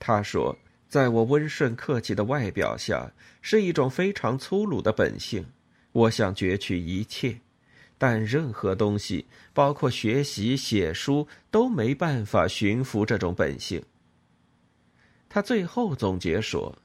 [0.00, 0.56] 他说
[0.88, 5.44] ：“在我温顺客气的外表下，是一种非常粗鲁的本性。
[5.92, 7.40] 我想攫取一切。”
[7.98, 13.82] 但任何东西，包括学习、写书，都没办法驯服这种本性。
[15.28, 16.78] 他最后总结说：“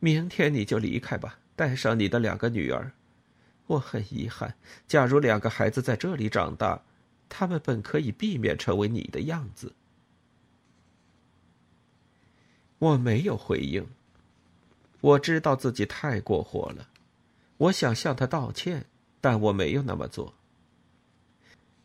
[0.00, 2.90] 明天你就离开吧，带上你的两个女儿。
[3.66, 4.54] 我很遗憾，
[4.88, 6.80] 假如两个孩子在这里长大，
[7.34, 9.72] 他们本可以避免成为你的样子。”
[12.78, 13.86] 我没有回应。
[15.00, 16.88] 我知道自己太过火了，
[17.56, 18.84] 我想向他道歉。
[19.24, 20.34] 但我没有那么做。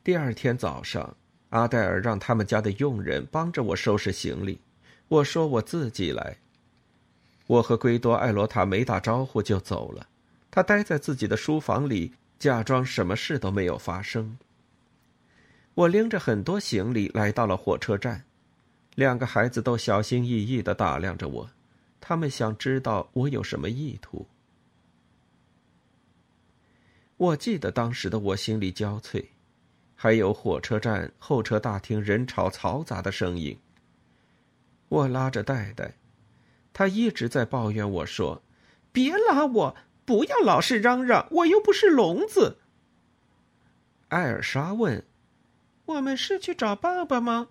[0.03, 1.15] 第二天早上，
[1.51, 4.59] 阿黛尔让他们家的佣人帮着我收拾行李，
[5.07, 6.37] 我说我自己来。
[7.45, 10.07] 我和圭多·艾罗塔没打招呼就走了，
[10.49, 14.35] 他待在自己的书房里，假装什么事都没有发生。
[15.77, 18.23] 我拎着很多行李来到了火车站，
[18.95, 21.47] 两个孩子都小心翼翼的打量着我，
[22.01, 24.25] 他们想知道我有什么意图。
[27.17, 29.23] 我记得当时的我心力交瘁，
[29.93, 33.55] 还有火车站候车大厅人潮嘈杂的声音。
[34.89, 35.93] 我拉着戴戴，
[36.73, 38.41] 他一直在抱怨我说
[38.91, 42.57] ：“别拉我，不要老是嚷嚷，我又不是聋子。”
[44.09, 45.03] 艾尔莎问
[45.87, 47.47] ：“我们是去找爸爸吗？”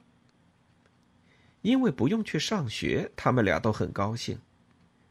[1.63, 4.39] 因为不用去上学，他们俩都很高兴，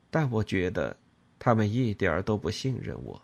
[0.09, 0.95] 但我觉得
[1.37, 3.21] 他们一点都不信任我。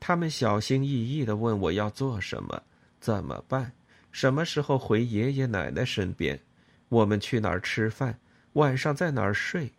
[0.00, 2.60] 他们小心翼翼的问我要做什么，
[2.98, 3.70] 怎么办，
[4.10, 6.40] 什么时候回爷爷奶奶身边，
[6.88, 8.18] 我们去哪儿吃饭，
[8.54, 9.70] 晚上在哪儿睡。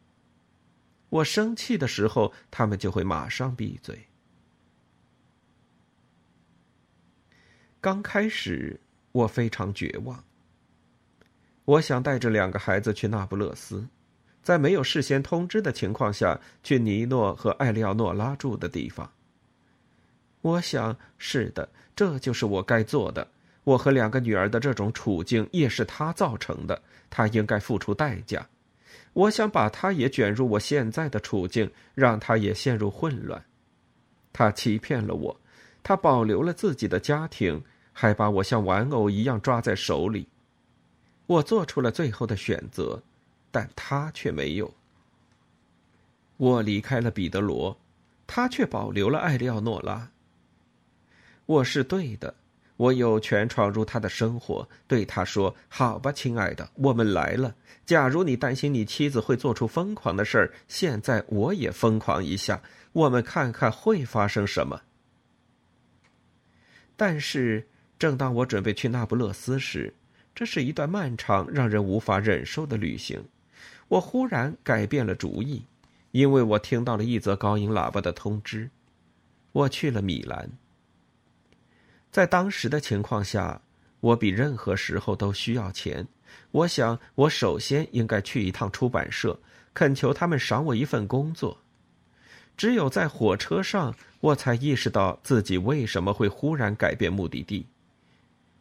[1.10, 4.08] 我生气的时候，他们就会马上闭嘴。
[7.82, 8.80] 刚开始，
[9.12, 10.24] 我非常绝望。
[11.66, 13.88] 我想带着两个孩子去那不勒斯，
[14.44, 19.12] 在没有事先通知的情况下去尼诺和艾利奥诺拉住的地方。
[20.42, 23.28] 我想是的，这就是我该做的。
[23.64, 28.48] 我和两个女儿的这种处境也是他造成的，他应该付出代价。
[29.14, 33.44] 我想把他也卷入我现在的处境，让他也陷入混乱。
[34.32, 35.42] 他欺骗了我，
[35.82, 37.62] 他保留了自己的家庭，
[37.94, 40.28] 还把我像玩偶一样抓在手里。
[41.28, 43.02] 我做出了最后的选择，
[43.52, 44.74] 但他却没有。
[46.38, 47.78] 我离开了彼得罗，
[48.26, 50.10] 他却保留了艾利奥诺拉。
[51.46, 52.34] 我是对的，
[52.78, 57.54] 我有权闯入他的生活，对他说：“好吧，亲爱的，我们来了。
[57.86, 62.62] 假如你担心你妻子会做出疯狂的事儿，现在我也疯狂一下，
[62.94, 64.82] 我们看看会发生什么。”
[66.98, 67.68] 但是，
[68.02, 69.94] 正当我准备去那不勒斯时，
[70.34, 73.24] 这是一段漫长、让人无法忍受的旅行。
[73.90, 75.64] 我忽然改变了主意，
[76.10, 78.72] 因为我听到了一则高音喇叭的通知。
[79.52, 80.50] 我去了米兰。
[82.10, 83.62] 在当时的情况下，
[84.00, 86.08] 我比任何时候都需要钱。
[86.50, 89.40] 我想，我首先应该去一趟出版社，
[89.76, 91.56] 恳求他们赏我一份工作。
[92.58, 97.68] 只有在火车上，我才意识到自己为什么会忽然改变目的地。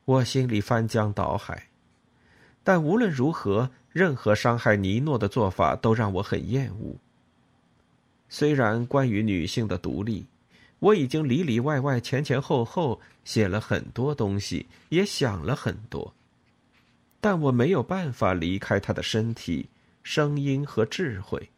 [0.05, 1.69] 我心里翻江倒海，
[2.65, 6.97] 但无论如何，任何伤害尼诺的做法都让我很厌恶。
[8.29, 10.27] 虽然关于女性的独立，
[10.79, 16.15] 我已经里里外外、前前后后写了很多东西，也想了很多，
[17.21, 19.69] 但我没有办法离开她的身体、
[20.03, 21.51] 声音和智慧。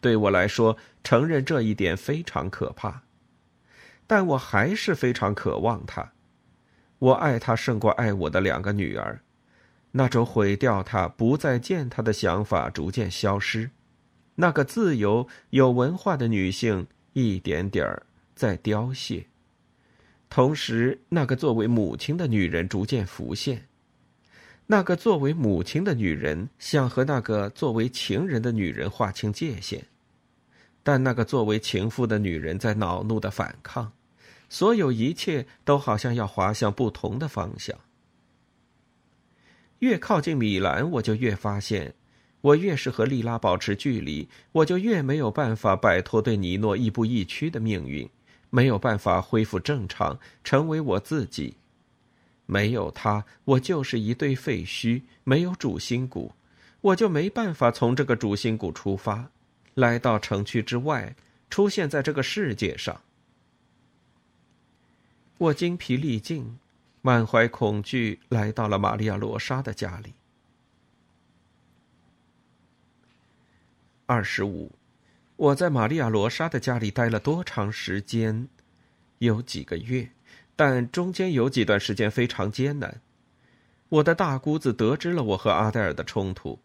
[0.00, 3.02] 对我来说，承认这一点非常可怕，
[4.06, 6.12] 但我还是非常渴望她。
[6.98, 9.20] 我爱她胜过爱我的两个女儿。
[9.92, 13.70] 那种毁掉她、不再见她的想法逐渐消失，
[14.34, 18.02] 那个自由、有文化的女性一点点儿
[18.34, 19.26] 在凋谢。
[20.28, 23.66] 同时，那个作为母亲的女人逐渐浮现。
[24.66, 29.86] 那个作为母亲的女人想和那个作为情人的女人划清界限，
[30.82, 33.92] 但那个作为情妇的女人在恼怒的反抗，
[34.48, 37.76] 所有一切都好像要滑向不同的方向。
[39.80, 41.94] 越靠近米兰，我就越发现，
[42.40, 48.08] 我越是和莉拉保持距离，我就越没有办法摆脱对尼诺亦步亦趋的命运，
[48.48, 51.56] 没有办法恢复正常，成为我自己。
[52.46, 56.32] 没有他，我就是一堆废墟，没有主心骨，
[56.80, 59.28] 我就没办法从这个主心骨出发，
[59.74, 61.14] 来到城区之外，
[61.50, 62.98] 出现在这个世界上。
[65.38, 66.58] 我精疲力尽，
[67.02, 70.14] 满怀恐惧，来到了玛利亚罗莎的家里。
[74.06, 74.72] 二十五，
[75.36, 78.48] 我在玛利亚罗莎的家里待了多长时间？
[79.18, 80.10] 有几个月。
[80.58, 83.02] 但中间有几段时间非常艰难。
[83.90, 86.58] 我的大姑子得知了我和阿黛尔的冲突，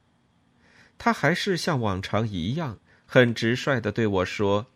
[0.98, 4.68] 她还是像往常一样很直率的对我说：“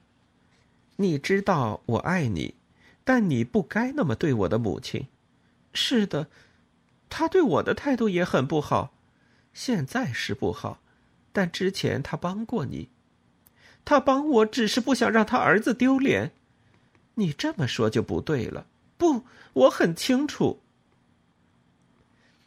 [0.97, 2.55] 你知道我爱你，
[3.05, 5.07] 但你不该那么对我的母亲。”
[5.73, 6.27] 是的，
[7.09, 8.93] 他对我的态度也很不好，
[9.53, 10.81] 现在是不好，
[11.31, 12.89] 但之前他帮过你，
[13.85, 16.31] 他帮我只是不想让他儿子丢脸。
[17.15, 18.67] 你这么说就不对了。
[18.97, 20.59] 不，我很清楚。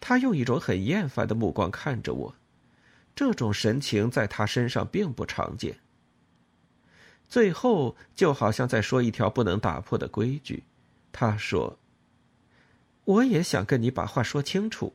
[0.00, 2.34] 他用一种很厌烦的目光看着我，
[3.14, 5.78] 这种神情在他身上并不常见。
[7.28, 10.62] 最后，就好像在说一条不能打破的规矩，
[11.12, 11.78] 他说
[13.04, 14.94] ：“我也想跟你把话说清楚。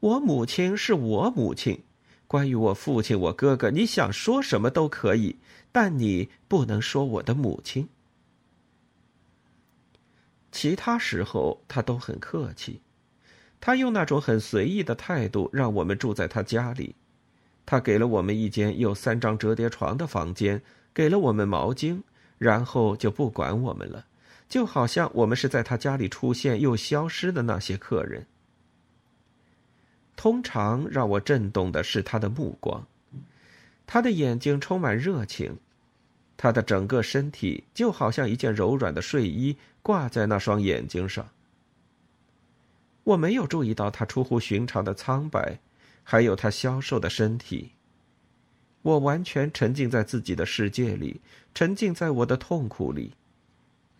[0.00, 1.82] 我母亲是我母亲，
[2.26, 5.36] 关于我父亲、我哥哥，你想说什么都可以，
[5.72, 7.88] 但你不能说我的母亲。”
[10.50, 12.80] 其他时候他都很客气，
[13.60, 16.94] 他用那种很随意的态度让我们住在他家里，
[17.66, 20.62] 他给了我们一间有三张折叠床的房间，
[20.94, 22.00] 给了我们毛巾，
[22.38, 24.06] 然后就不管我们了，
[24.48, 28.26] 就好像我们是在他家里出现又消失的那些客人。
[30.14, 32.86] 通常让我震动的是他的目光，
[33.84, 35.58] 他的眼睛充满热情。
[36.36, 41.28] 他的整个身体就好像一件柔软的睡衣挂在那双眼睛上。
[43.04, 45.58] 我没有注意到他出乎寻常的苍白，
[46.02, 47.72] 还有他消瘦的身体。
[48.84, 51.18] 我完全沉浸在自己的世界里，
[51.54, 53.14] 沉浸在我的痛苦里。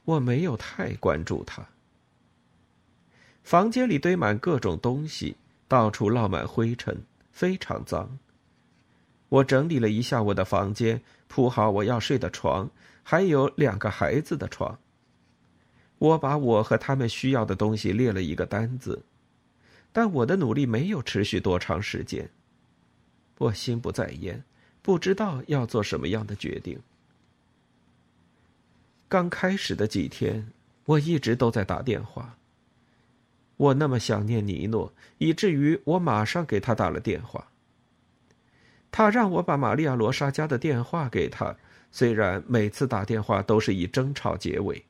[0.04, 1.66] 我没有太关注他。
[3.42, 8.18] 房间里堆满各种东西，到处落满灰尘，非常脏。
[9.30, 11.00] 我整理了一下我的房间。
[11.28, 12.70] 铺好我要睡的床，
[13.02, 14.78] 还有两个孩子的床。
[15.98, 19.02] 我把我和他们需要的东西列了一个单子，
[19.90, 22.28] 但我的努力没有持续多长时间。
[23.38, 24.44] 我心不在焉，
[24.84, 26.78] 不知道要做什么样的决定。
[29.08, 30.46] 刚开始的几天，
[30.84, 32.36] 我一直都在打电话。
[33.56, 37.46] 我那么想念尼诺，以至于我马上给他打了电话。
[38.92, 41.56] 他让我把玛利亚罗莎家的电话给他，
[41.90, 44.84] 虽然每次打电话都是以争吵结尾，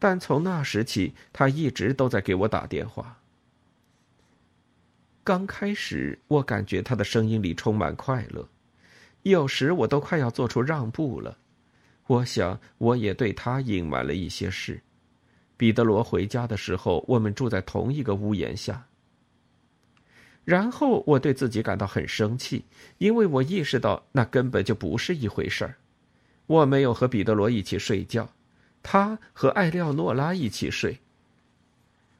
[0.00, 3.20] 但从那时起，他一直都在给我打电话。
[5.22, 8.48] 刚开始，我感觉他的声音里充满快乐，
[9.30, 11.38] 有时我都快要做出让步了。
[12.06, 14.80] 我想，我也对他隐瞒了一些事。
[15.56, 18.86] 彼得罗回家的时候，我们住在同一个屋檐下。
[20.44, 22.64] 然后我对自己感到很生气，
[22.96, 25.76] 因为我意识到那根本就不是一回事儿。
[26.46, 28.30] 我没有和彼得罗一起睡觉，
[28.82, 30.98] 他和艾利奥诺拉一起睡。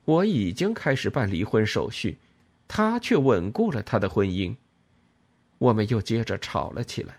[0.04, 2.18] 我已经开始办离婚手续，
[2.66, 4.54] 他却稳固了他的婚姻。
[5.58, 7.18] 我们又接着吵了起来。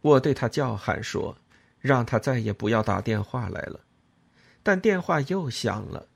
[0.00, 1.36] 我对他叫喊说
[1.80, 3.80] ：“让他再也不要打电话来了。”
[4.62, 6.06] 但电话又响了。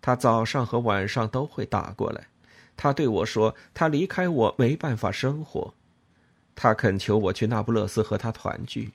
[0.00, 2.28] 他早上和晚上都会打过来。
[2.76, 5.74] 他对我说：“他离开我没办法生活。”
[6.54, 8.92] 他恳求我去那不勒斯和他团聚。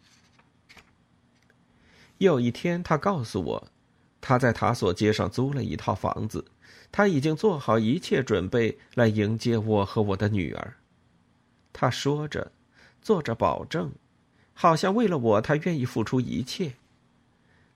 [2.18, 3.68] 有一天，他告诉我，
[4.22, 6.46] 他在塔索街上租了一套房子，
[6.94, 10.76] 他已经做好一切准备来迎接我和我的女儿。
[11.74, 12.52] 他说着，
[13.02, 13.92] 做着保证，
[14.54, 16.72] 好像为了我，他愿意付出一切。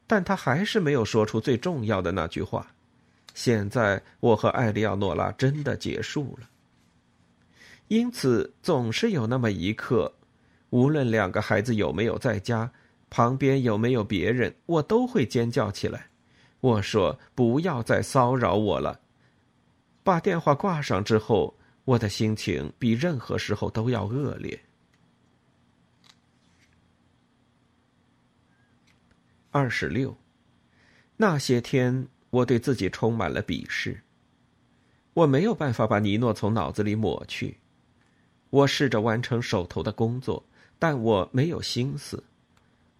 [0.05, 2.67] 但他还是没有说出最重要的那句话。
[3.33, 6.47] 现在，我和艾利奥诺拉真的结束了。
[7.87, 10.13] 因此，总是有那么一刻，
[10.69, 12.71] 无论两个孩子有没有在家，
[13.09, 16.07] 旁边有没有别人，我都会尖叫起来。
[16.59, 18.99] 我说：“不要再骚扰我了。”
[20.07, 21.53] 把电话挂上之后，
[21.83, 24.57] 我的心情比任何时候都要恶劣。
[29.51, 30.15] 二十六，
[31.17, 34.01] 那些天，我对自己充满了鄙视。
[35.13, 37.57] 我没有办法把尼诺从脑子里抹去。
[38.49, 40.41] 我试着完成手头的工作，
[40.79, 42.23] 但我没有心思。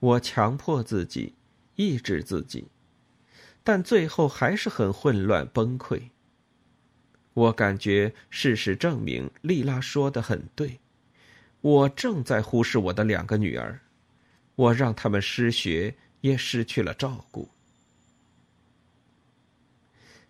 [0.02, 1.34] 我强迫自己，
[1.78, 2.68] 抑制自己，
[3.64, 6.10] 但最后还是很混乱崩溃。
[7.38, 10.80] 我感觉事实证明，莉拉说的很对，
[11.62, 13.80] 我正在忽视我的两个女儿，
[14.56, 15.96] 我让他们失学。
[16.22, 17.48] 也失去了照顾。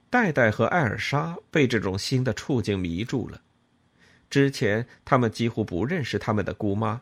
[0.10, 3.42] 戴戴和艾尔莎被这种新的处境迷住了。
[4.30, 7.02] 之前他们几乎不认识他们的姑妈，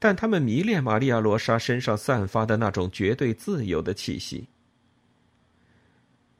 [0.00, 4.48] 但他们迷恋玛利亚·罗莎身上散发的那种绝对自由的气息。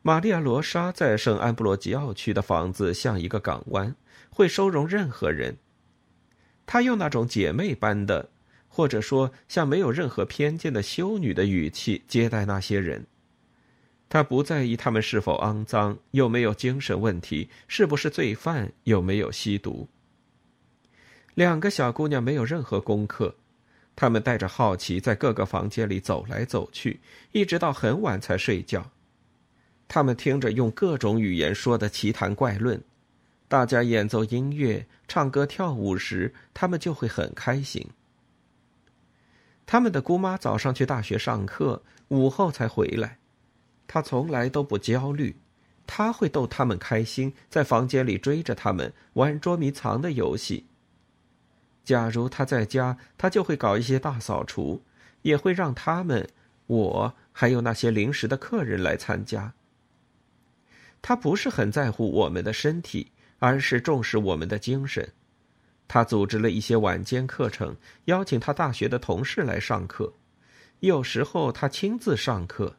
[0.03, 3.95] 玛利亚·罗莎在圣安布罗吉奥区的房子像一个港湾，
[4.31, 5.57] 会收容任何人。
[6.67, 8.29] 她用那种姐妹般的。
[8.75, 13.07] 或者说，像没有任何偏见的修女的语气接待那些人。
[14.09, 19.87] 他不在意他们是否肮脏，有没有精神问题，是不是罪犯，有没有吸毒。
[21.35, 23.37] 两个小姑娘没有任何功课，
[23.95, 26.99] 她们带着好奇在各个房间里走来走去，
[27.33, 28.91] 一直到很晚才睡觉。
[29.95, 32.83] 他们听着用各种语言说的奇谈怪论，
[33.47, 37.87] 大家演奏音乐、唱歌、跳舞时，他们就会很开心。
[39.67, 43.19] 他们的姑妈早上去大学上课，午后才回来。
[43.87, 45.37] 她从来都不焦虑，
[45.87, 50.65] 她会逗他们开心，在房间里追着他们玩捉迷藏的游戏。
[51.85, 54.83] 假如他在家，他就会搞一些大扫除，
[55.21, 56.27] 也会让他们、
[56.67, 59.53] 我还有那些临时的客人来参加。
[61.03, 65.13] 他不是很在乎我们的身体，而是重视我们的精神。
[65.89, 67.77] 他组织了一些晚间课程，
[68.07, 70.11] 邀请他大学的同事来上课。
[70.81, 72.77] 有时候他亲自上课，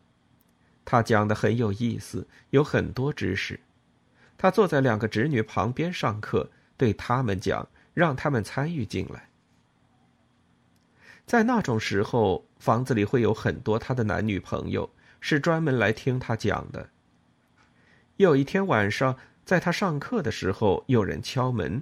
[0.83, 3.59] 他讲的很有意思，有很多知识。
[4.37, 9.29] 他坐在两个侄女旁边上课，对他们讲，让他们参与进来。
[11.25, 14.89] 在那种时候，房子里会有很多他的男女朋友，
[15.21, 16.89] 是专门来听他讲的。
[18.17, 21.81] 有一天晚上，在他上课的时候，有人敲门。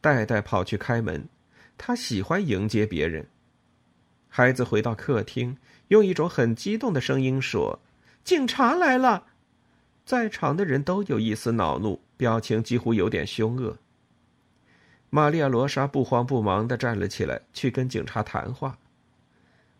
[0.00, 1.28] 戴戴跑去开门，
[1.76, 3.26] 他喜欢迎接别人。
[4.28, 5.56] 孩子回到客厅，
[5.88, 7.80] 用一种很激动的声音说
[8.22, 9.26] ：“警察来了！”
[10.06, 13.76] 在场的人都有一丝恼怒，表情几乎有点凶恶。
[15.10, 18.78] 玛利亚·罗莎不慌不忙的站了起来，去跟警察谈话。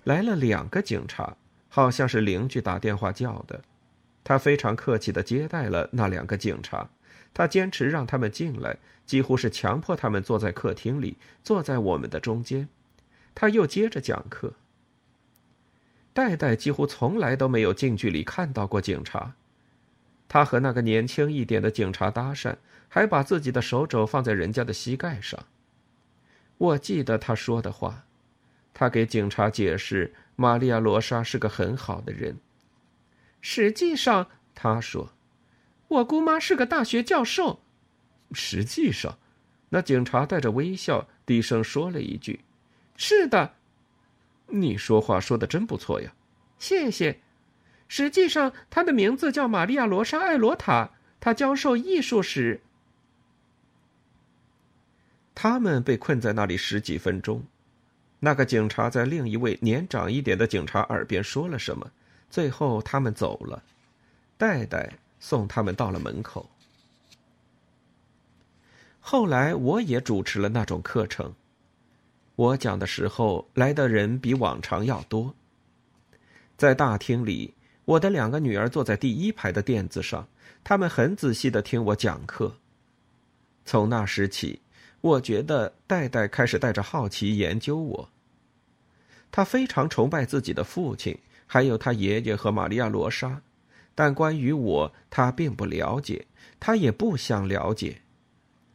[0.05, 1.37] 来了两个警察，
[1.69, 3.63] 好像是邻居打电话叫的。
[4.29, 6.87] 他非常客气的接待了那两个警察。
[7.33, 8.77] 他坚持让他们进来，
[9.07, 12.69] 几乎是强迫他们坐在客厅里，坐在我们的中间。
[13.35, 14.53] 他又接着讲课。
[16.13, 19.33] 戴戴几乎从来都没有近距离看到过警察。
[20.29, 22.55] 他和那个年轻一点的警察搭讪，
[22.87, 25.43] 还把自己的手肘放在人家的膝盖上。
[26.59, 28.05] 我记得他说的话，
[28.75, 32.37] 他给警察解释，玛利亚·罗莎是个很好的人。
[33.41, 35.13] 实际上，他说。
[35.89, 37.61] 我姑妈是个大学教授。
[38.33, 39.19] 实际上，
[39.71, 42.41] 那警察带着微笑，低声说了一句
[42.95, 43.55] ：“是的。”
[44.49, 46.13] 你说话说的真不错呀，
[46.59, 47.21] 谢谢。
[47.87, 52.61] 实际上，她的名字叫玛利亚·罗莎·艾罗塔，她教授艺术史。
[55.35, 57.45] 他们被困在那里十几分钟。
[58.21, 61.91] 那个警察在另一位年长一点的警察耳边说了什么，
[62.31, 63.63] 最后他们走了。
[64.37, 66.49] 戴戴送他们到了门口。
[69.01, 71.35] 后来我也主持了那种课程，
[72.37, 75.35] 我讲的时候来的人比往常要多。
[76.57, 77.55] 在大厅里，
[77.85, 80.29] 我的两个女儿坐在第一排的垫子上，
[80.63, 82.55] 她们很仔细的听我讲课。
[83.65, 84.61] 从那时起，
[85.01, 88.09] 我觉得戴戴开始带着好奇研究我。
[89.31, 91.19] 他非常崇拜自己的父亲，
[91.49, 93.41] 还有他爷爷和玛利亚罗莎，
[93.95, 96.27] 但关于我，他并不了解，
[96.61, 98.03] 他也不想了解。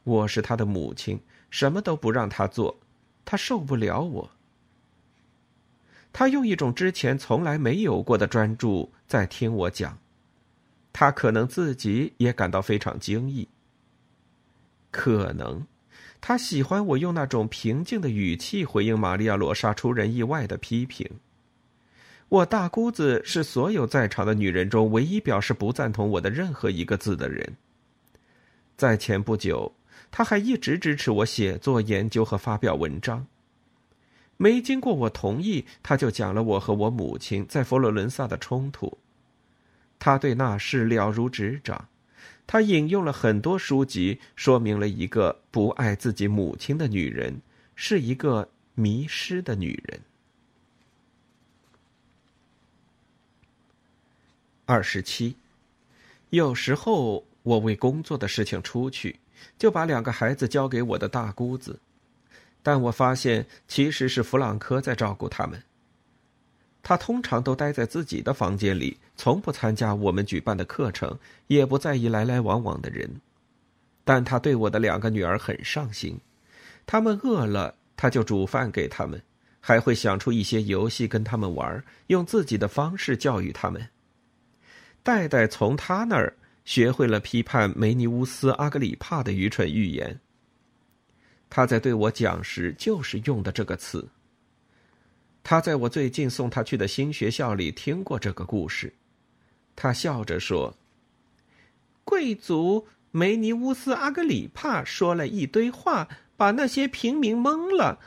[0.04, 1.18] 我是他的母亲，
[1.50, 2.78] 什么都不让他做，
[3.24, 4.32] 他受不了我。
[6.12, 9.98] 他用一种之前从来没有过的专注在听我讲，
[10.92, 13.48] 他可能自己也感到非常惊异。
[14.92, 15.66] 可能，
[16.20, 21.10] 他喜欢我用那种平静的语气回应玛利亚·罗莎出人意外的批评。
[22.34, 27.58] 我大姑子是所有在场的女人中唯一表示不赞同我的任何一个字的人。
[28.76, 29.72] 在前不久。
[30.10, 33.26] 她还一直支持我写作、研究和发表文章。
[34.38, 38.98] 没经过我同意，他就讲了我和我母亲在佛罗伦萨的冲突。
[40.00, 41.88] 他对那事了如指掌。
[42.48, 47.42] 他引用了很多书籍，说明了一个不爱自己母亲的女人
[47.76, 50.00] 是一个迷失的女人。
[54.66, 55.36] 二十七，
[56.30, 59.20] 有时候我为工作的事情出去。
[59.60, 61.78] 就把两个孩子交给我的大姑子，
[62.62, 65.62] 但我发现其实是弗朗科在照顾他们。
[66.82, 73.20] 他通常都待在自己的房间里，从不参加我们举办的课程，也不在意来来往往的人。
[74.06, 76.18] 但他对我的两个女儿很上心，
[76.86, 79.22] 他们饿了他就煮饭给他们，
[79.60, 83.90] 还会想出一些游戏跟他们玩，用自己的方式教育他们。
[85.04, 86.34] 代代从他那儿。
[86.66, 90.18] 学会了批判梅尼乌斯·阿格里帕的愚蠢预言。
[91.50, 94.08] 他在对我讲时就是用的这个词。
[95.44, 98.94] 他在我最近送他去的新学校里听过这个故事。
[99.76, 100.78] 他笑着说
[102.06, 108.00] ：“贵族梅尼乌斯·阿格里帕说了一堆话，把那些平民蒙了，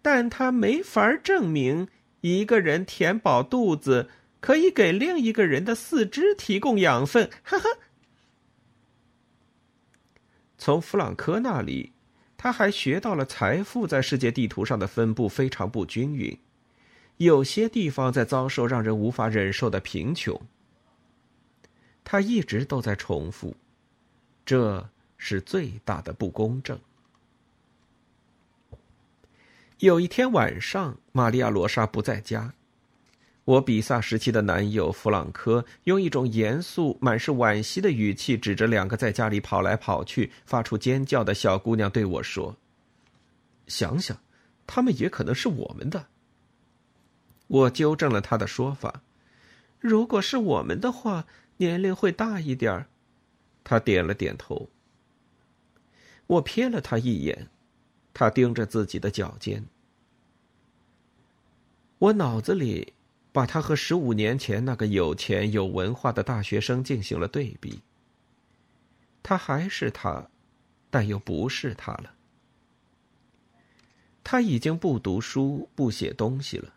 [0.00, 1.88] 但他没法证明
[2.22, 4.08] 一个人填饱肚子
[4.40, 7.68] 可以给另一个人的四肢提供养分。”哈哈。
[10.56, 11.92] 从弗朗科那里，
[12.36, 16.36] 他还学到了财富在世界地图上的分布非常不均匀，
[17.18, 20.40] 有些地方在遭受让人无法忍受的贫穷。
[22.02, 23.56] 他一直都在重复，
[24.44, 26.80] 这是最大的不公正。
[29.78, 32.52] 有一天晚上，玛利亚·罗莎不在家。
[33.48, 42.54] 我比萨时期的男友弗朗科用一种严肃、满是惋惜的语气，指着两个在家里跑来跑去、发出尖叫的小姑娘对我说
[43.66, 44.20] ：“想想，
[44.66, 46.08] 他们也可能是我们的。”
[47.48, 49.00] 我纠正了他的说法
[49.80, 51.26] ：“如果是我们的话，
[51.56, 52.86] 年龄会大一点儿。”
[53.64, 54.68] 他点了点头。
[56.26, 57.48] 我瞥了他一眼，
[58.12, 59.64] 他盯着自己的脚尖。
[61.98, 62.92] 我脑子里。
[63.38, 67.80] 把他和十五年前那个有钱有文化的大学生进行了对比。
[69.22, 70.28] 他还是他，
[70.90, 72.12] 但又不是他了。
[74.24, 76.74] 他已经不读书、不写东西了。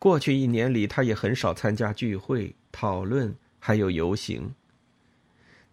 [0.00, 4.52] 过去一年里，他也很少参加聚会、讨论，还有游行。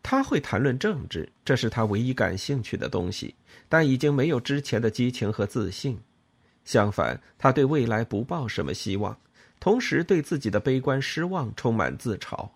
[0.04, 3.34] 他会谈论政治，这是他唯一感兴趣的东西，
[3.68, 6.00] 但已经没有之前的激情和自信。
[6.64, 9.18] 相反，他对未来不抱什么希望。
[9.66, 12.48] 同时，对自己的悲观失望充满自嘲。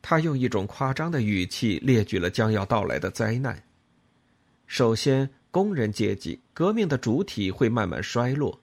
[0.00, 3.62] 他用一种夸张的语气列举了将要到来的灾难。
[4.66, 8.58] 首先，工人阶级革命的主体会慢慢衰落；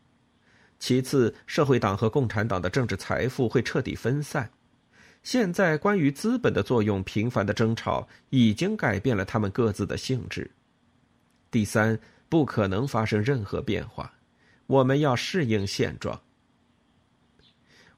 [0.79, 4.49] 其次，社会党和共产党的政治财富会彻底分散。
[5.21, 10.49] 现在，关于资本的作用频繁的争吵已经改变了他们各自的性质。
[11.51, 14.11] 第三，不可能发生任何变化，
[14.65, 16.19] 我们要适应现状。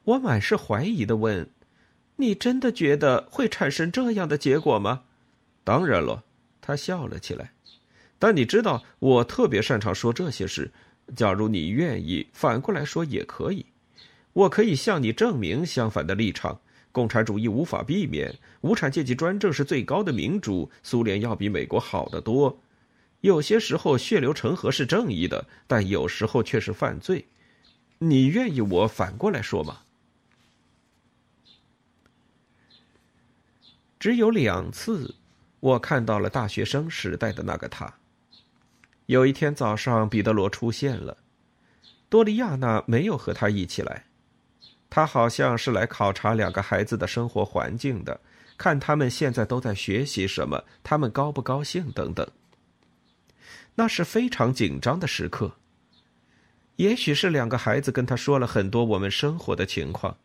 [0.03, 1.49] 我满是怀疑的问
[2.17, 5.03] ：“你真的觉得会产生这样的结果吗
[5.63, 6.23] ？”“当然了。”
[6.61, 7.53] 他笑了起来。
[8.17, 10.71] “但你知道，我特别擅长说这些事。
[11.15, 13.65] 假如你愿意，反过来说也可以。
[14.33, 16.59] 我可以向你证明相反的立场。
[16.91, 20.71] 共产主义无法避免，无产阶级专政是最高的民主。
[20.81, 22.59] 苏联要比美国好得多。
[23.21, 27.25] 有些时候血流成河是正义的，但有时候却是犯罪。
[27.99, 29.79] 你愿意我反过来说吗？”
[33.99, 35.15] 只有两次，
[35.59, 37.93] 我看到了大学生时代的那个他。
[39.07, 41.17] 有一天早上，彼得罗出现了，
[42.07, 44.05] 多利亚娜没有和他一起来，
[44.89, 48.21] 他好像是来考察两个孩子的生活环境的，
[48.57, 52.25] 看他们现在都在学习什么，他们高不高兴等等。
[53.75, 55.55] 那是非常紧张的时刻。
[56.77, 60.15] 也许是两个孩子跟他说了很多我们生活的情况，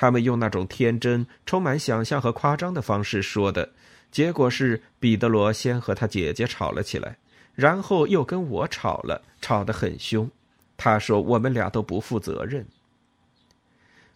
[0.00, 3.68] 他们用那种天真、充满想象和夸张的方式说的，
[4.10, 7.18] 结果是彼得罗先和他姐姐吵了起来，
[7.54, 10.30] 然后又跟我吵了，吵得很凶。
[10.78, 12.66] 他说我们俩都不负责任。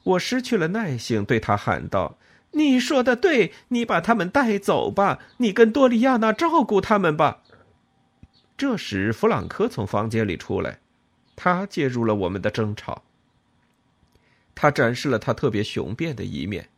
[0.05, 2.17] 我失去了耐性，对他喊道
[2.53, 7.43] ：“你说的对，你把他们带走吧，你跟多利亚娜照顾他们吧。”
[8.57, 10.79] 这时，弗朗科从房间里出来。
[11.37, 13.03] 他介入了我们的争吵。
[14.55, 16.69] 他展示了他特别雄辩的一面，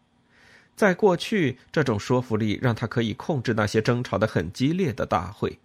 [0.75, 5.59] 在过去，这种说服力让他可以控制那些争吵的很激烈的大会。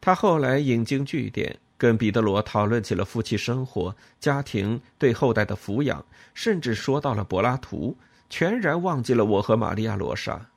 [0.00, 6.04] 他后来引经据典，跟彼得罗讨论起了夫妻生活、家庭对后代的抚养，
[6.34, 7.96] 甚至说到了柏拉图，
[8.28, 10.48] 全然忘记了我和玛利亚·罗莎。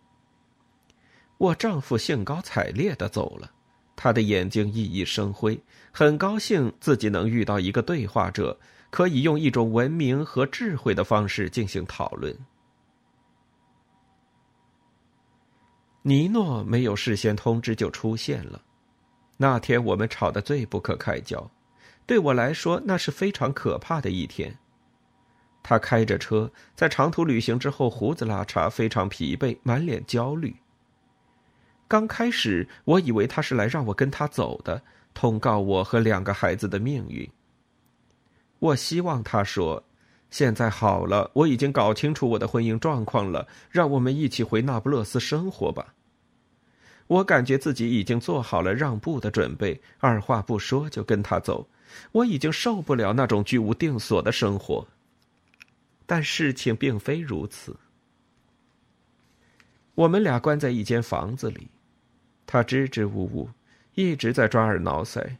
[1.38, 3.52] 我丈夫兴高采烈的走了。
[3.96, 5.60] 他的眼睛熠熠生辉，
[5.92, 8.60] 很高兴自己能遇到一个对话者，
[8.96, 12.34] 可以用一种文明和智慧的方式进行讨论。
[16.02, 18.62] 尼诺没有事先通知就出现了，
[19.36, 21.52] 那天我们吵得最不可开交，
[22.06, 24.58] 对我来说那是非常可怕的一天。
[25.62, 30.56] 他开着车，在长途旅行之后胡子拉碴，非常疲惫，满脸焦虑。
[31.89, 34.82] 刚开始，我以为他是来让我跟他走的，
[35.14, 37.30] 通告我和两个孩子的命运。
[38.66, 39.84] 我希望他说
[40.32, 45.93] ：“现在好了，我已经搞清楚我的婚姻状况了，让我们一起回那不勒斯生活吧。”
[47.07, 51.68] 我感觉自己已经做好了让步的准备，二话不说就跟他走。
[52.11, 54.88] 我已经受不了那种居无定所的生活。
[56.07, 57.76] 但事情并非如此。
[59.93, 61.68] 我们俩关在一间房子里。
[62.47, 63.49] 他支支吾吾，
[63.93, 65.38] 一直在抓耳挠腮。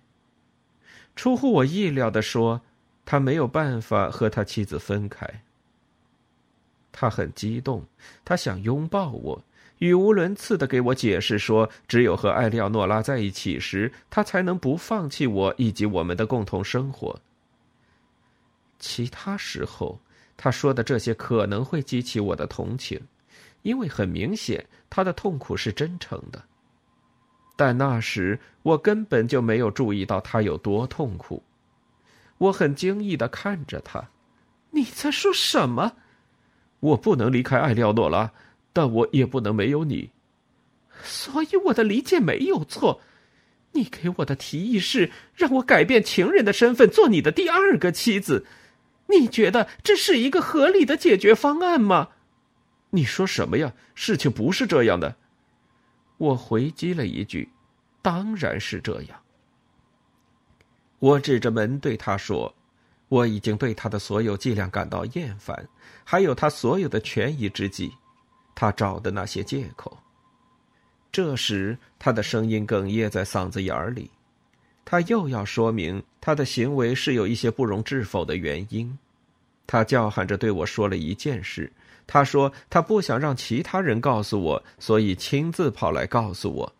[1.16, 2.62] 出乎我意料的说，
[3.06, 5.26] 他没有办法和他妻子分开。
[6.92, 7.86] 他很激动，
[8.24, 9.44] 他想拥抱我，
[9.80, 17.20] 语无伦次的给我解释说，只有和艾利奥诺拉在一起时，他才能不放弃我以及我们的共同生活。
[18.80, 20.00] 其他时候，
[20.38, 23.00] 他说的这些可能会激起我的同情，
[23.62, 26.42] 因为很明显，他的痛苦是真诚的。
[27.58, 31.42] 但那时我根本就没有注意到他有多痛苦，
[32.38, 34.10] 我很惊异的看着他。
[34.72, 35.94] 你在说什么？
[36.82, 38.32] 我不能离开艾利奥诺拉，
[38.74, 40.12] 但我也不能没有你。
[41.04, 43.02] 所以我的理解没有错。
[43.72, 48.46] 你给我的提议是让我改变情人的身份，做你的第二个妻子。
[49.08, 52.10] 你觉得这是一个合理的解决方案吗？
[52.92, 53.74] 你说什么呀？
[53.94, 55.16] 事情不是这样的。
[56.18, 57.50] 我回击了一句
[58.02, 59.20] ：“当然是这样。”
[61.06, 62.52] 我指着门对他说
[63.10, 65.70] ：“我已经对他的所有伎俩感到厌烦，
[66.04, 67.94] 还有他所有的权宜之计，
[68.56, 69.96] 他找的那些借口。”
[71.14, 74.10] 这时，他的声音哽咽在嗓子眼里，
[74.84, 78.98] 他又要说明他的行为是有一些不容置否的原因。
[79.68, 81.72] 他叫喊着对我说了一件事。
[82.08, 86.74] 他说：“他不想让其他人告诉我，所以亲自跑来告诉我，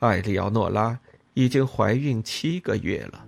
[0.00, 0.98] 艾利奥诺拉
[1.38, 3.24] 已经怀孕七个月了。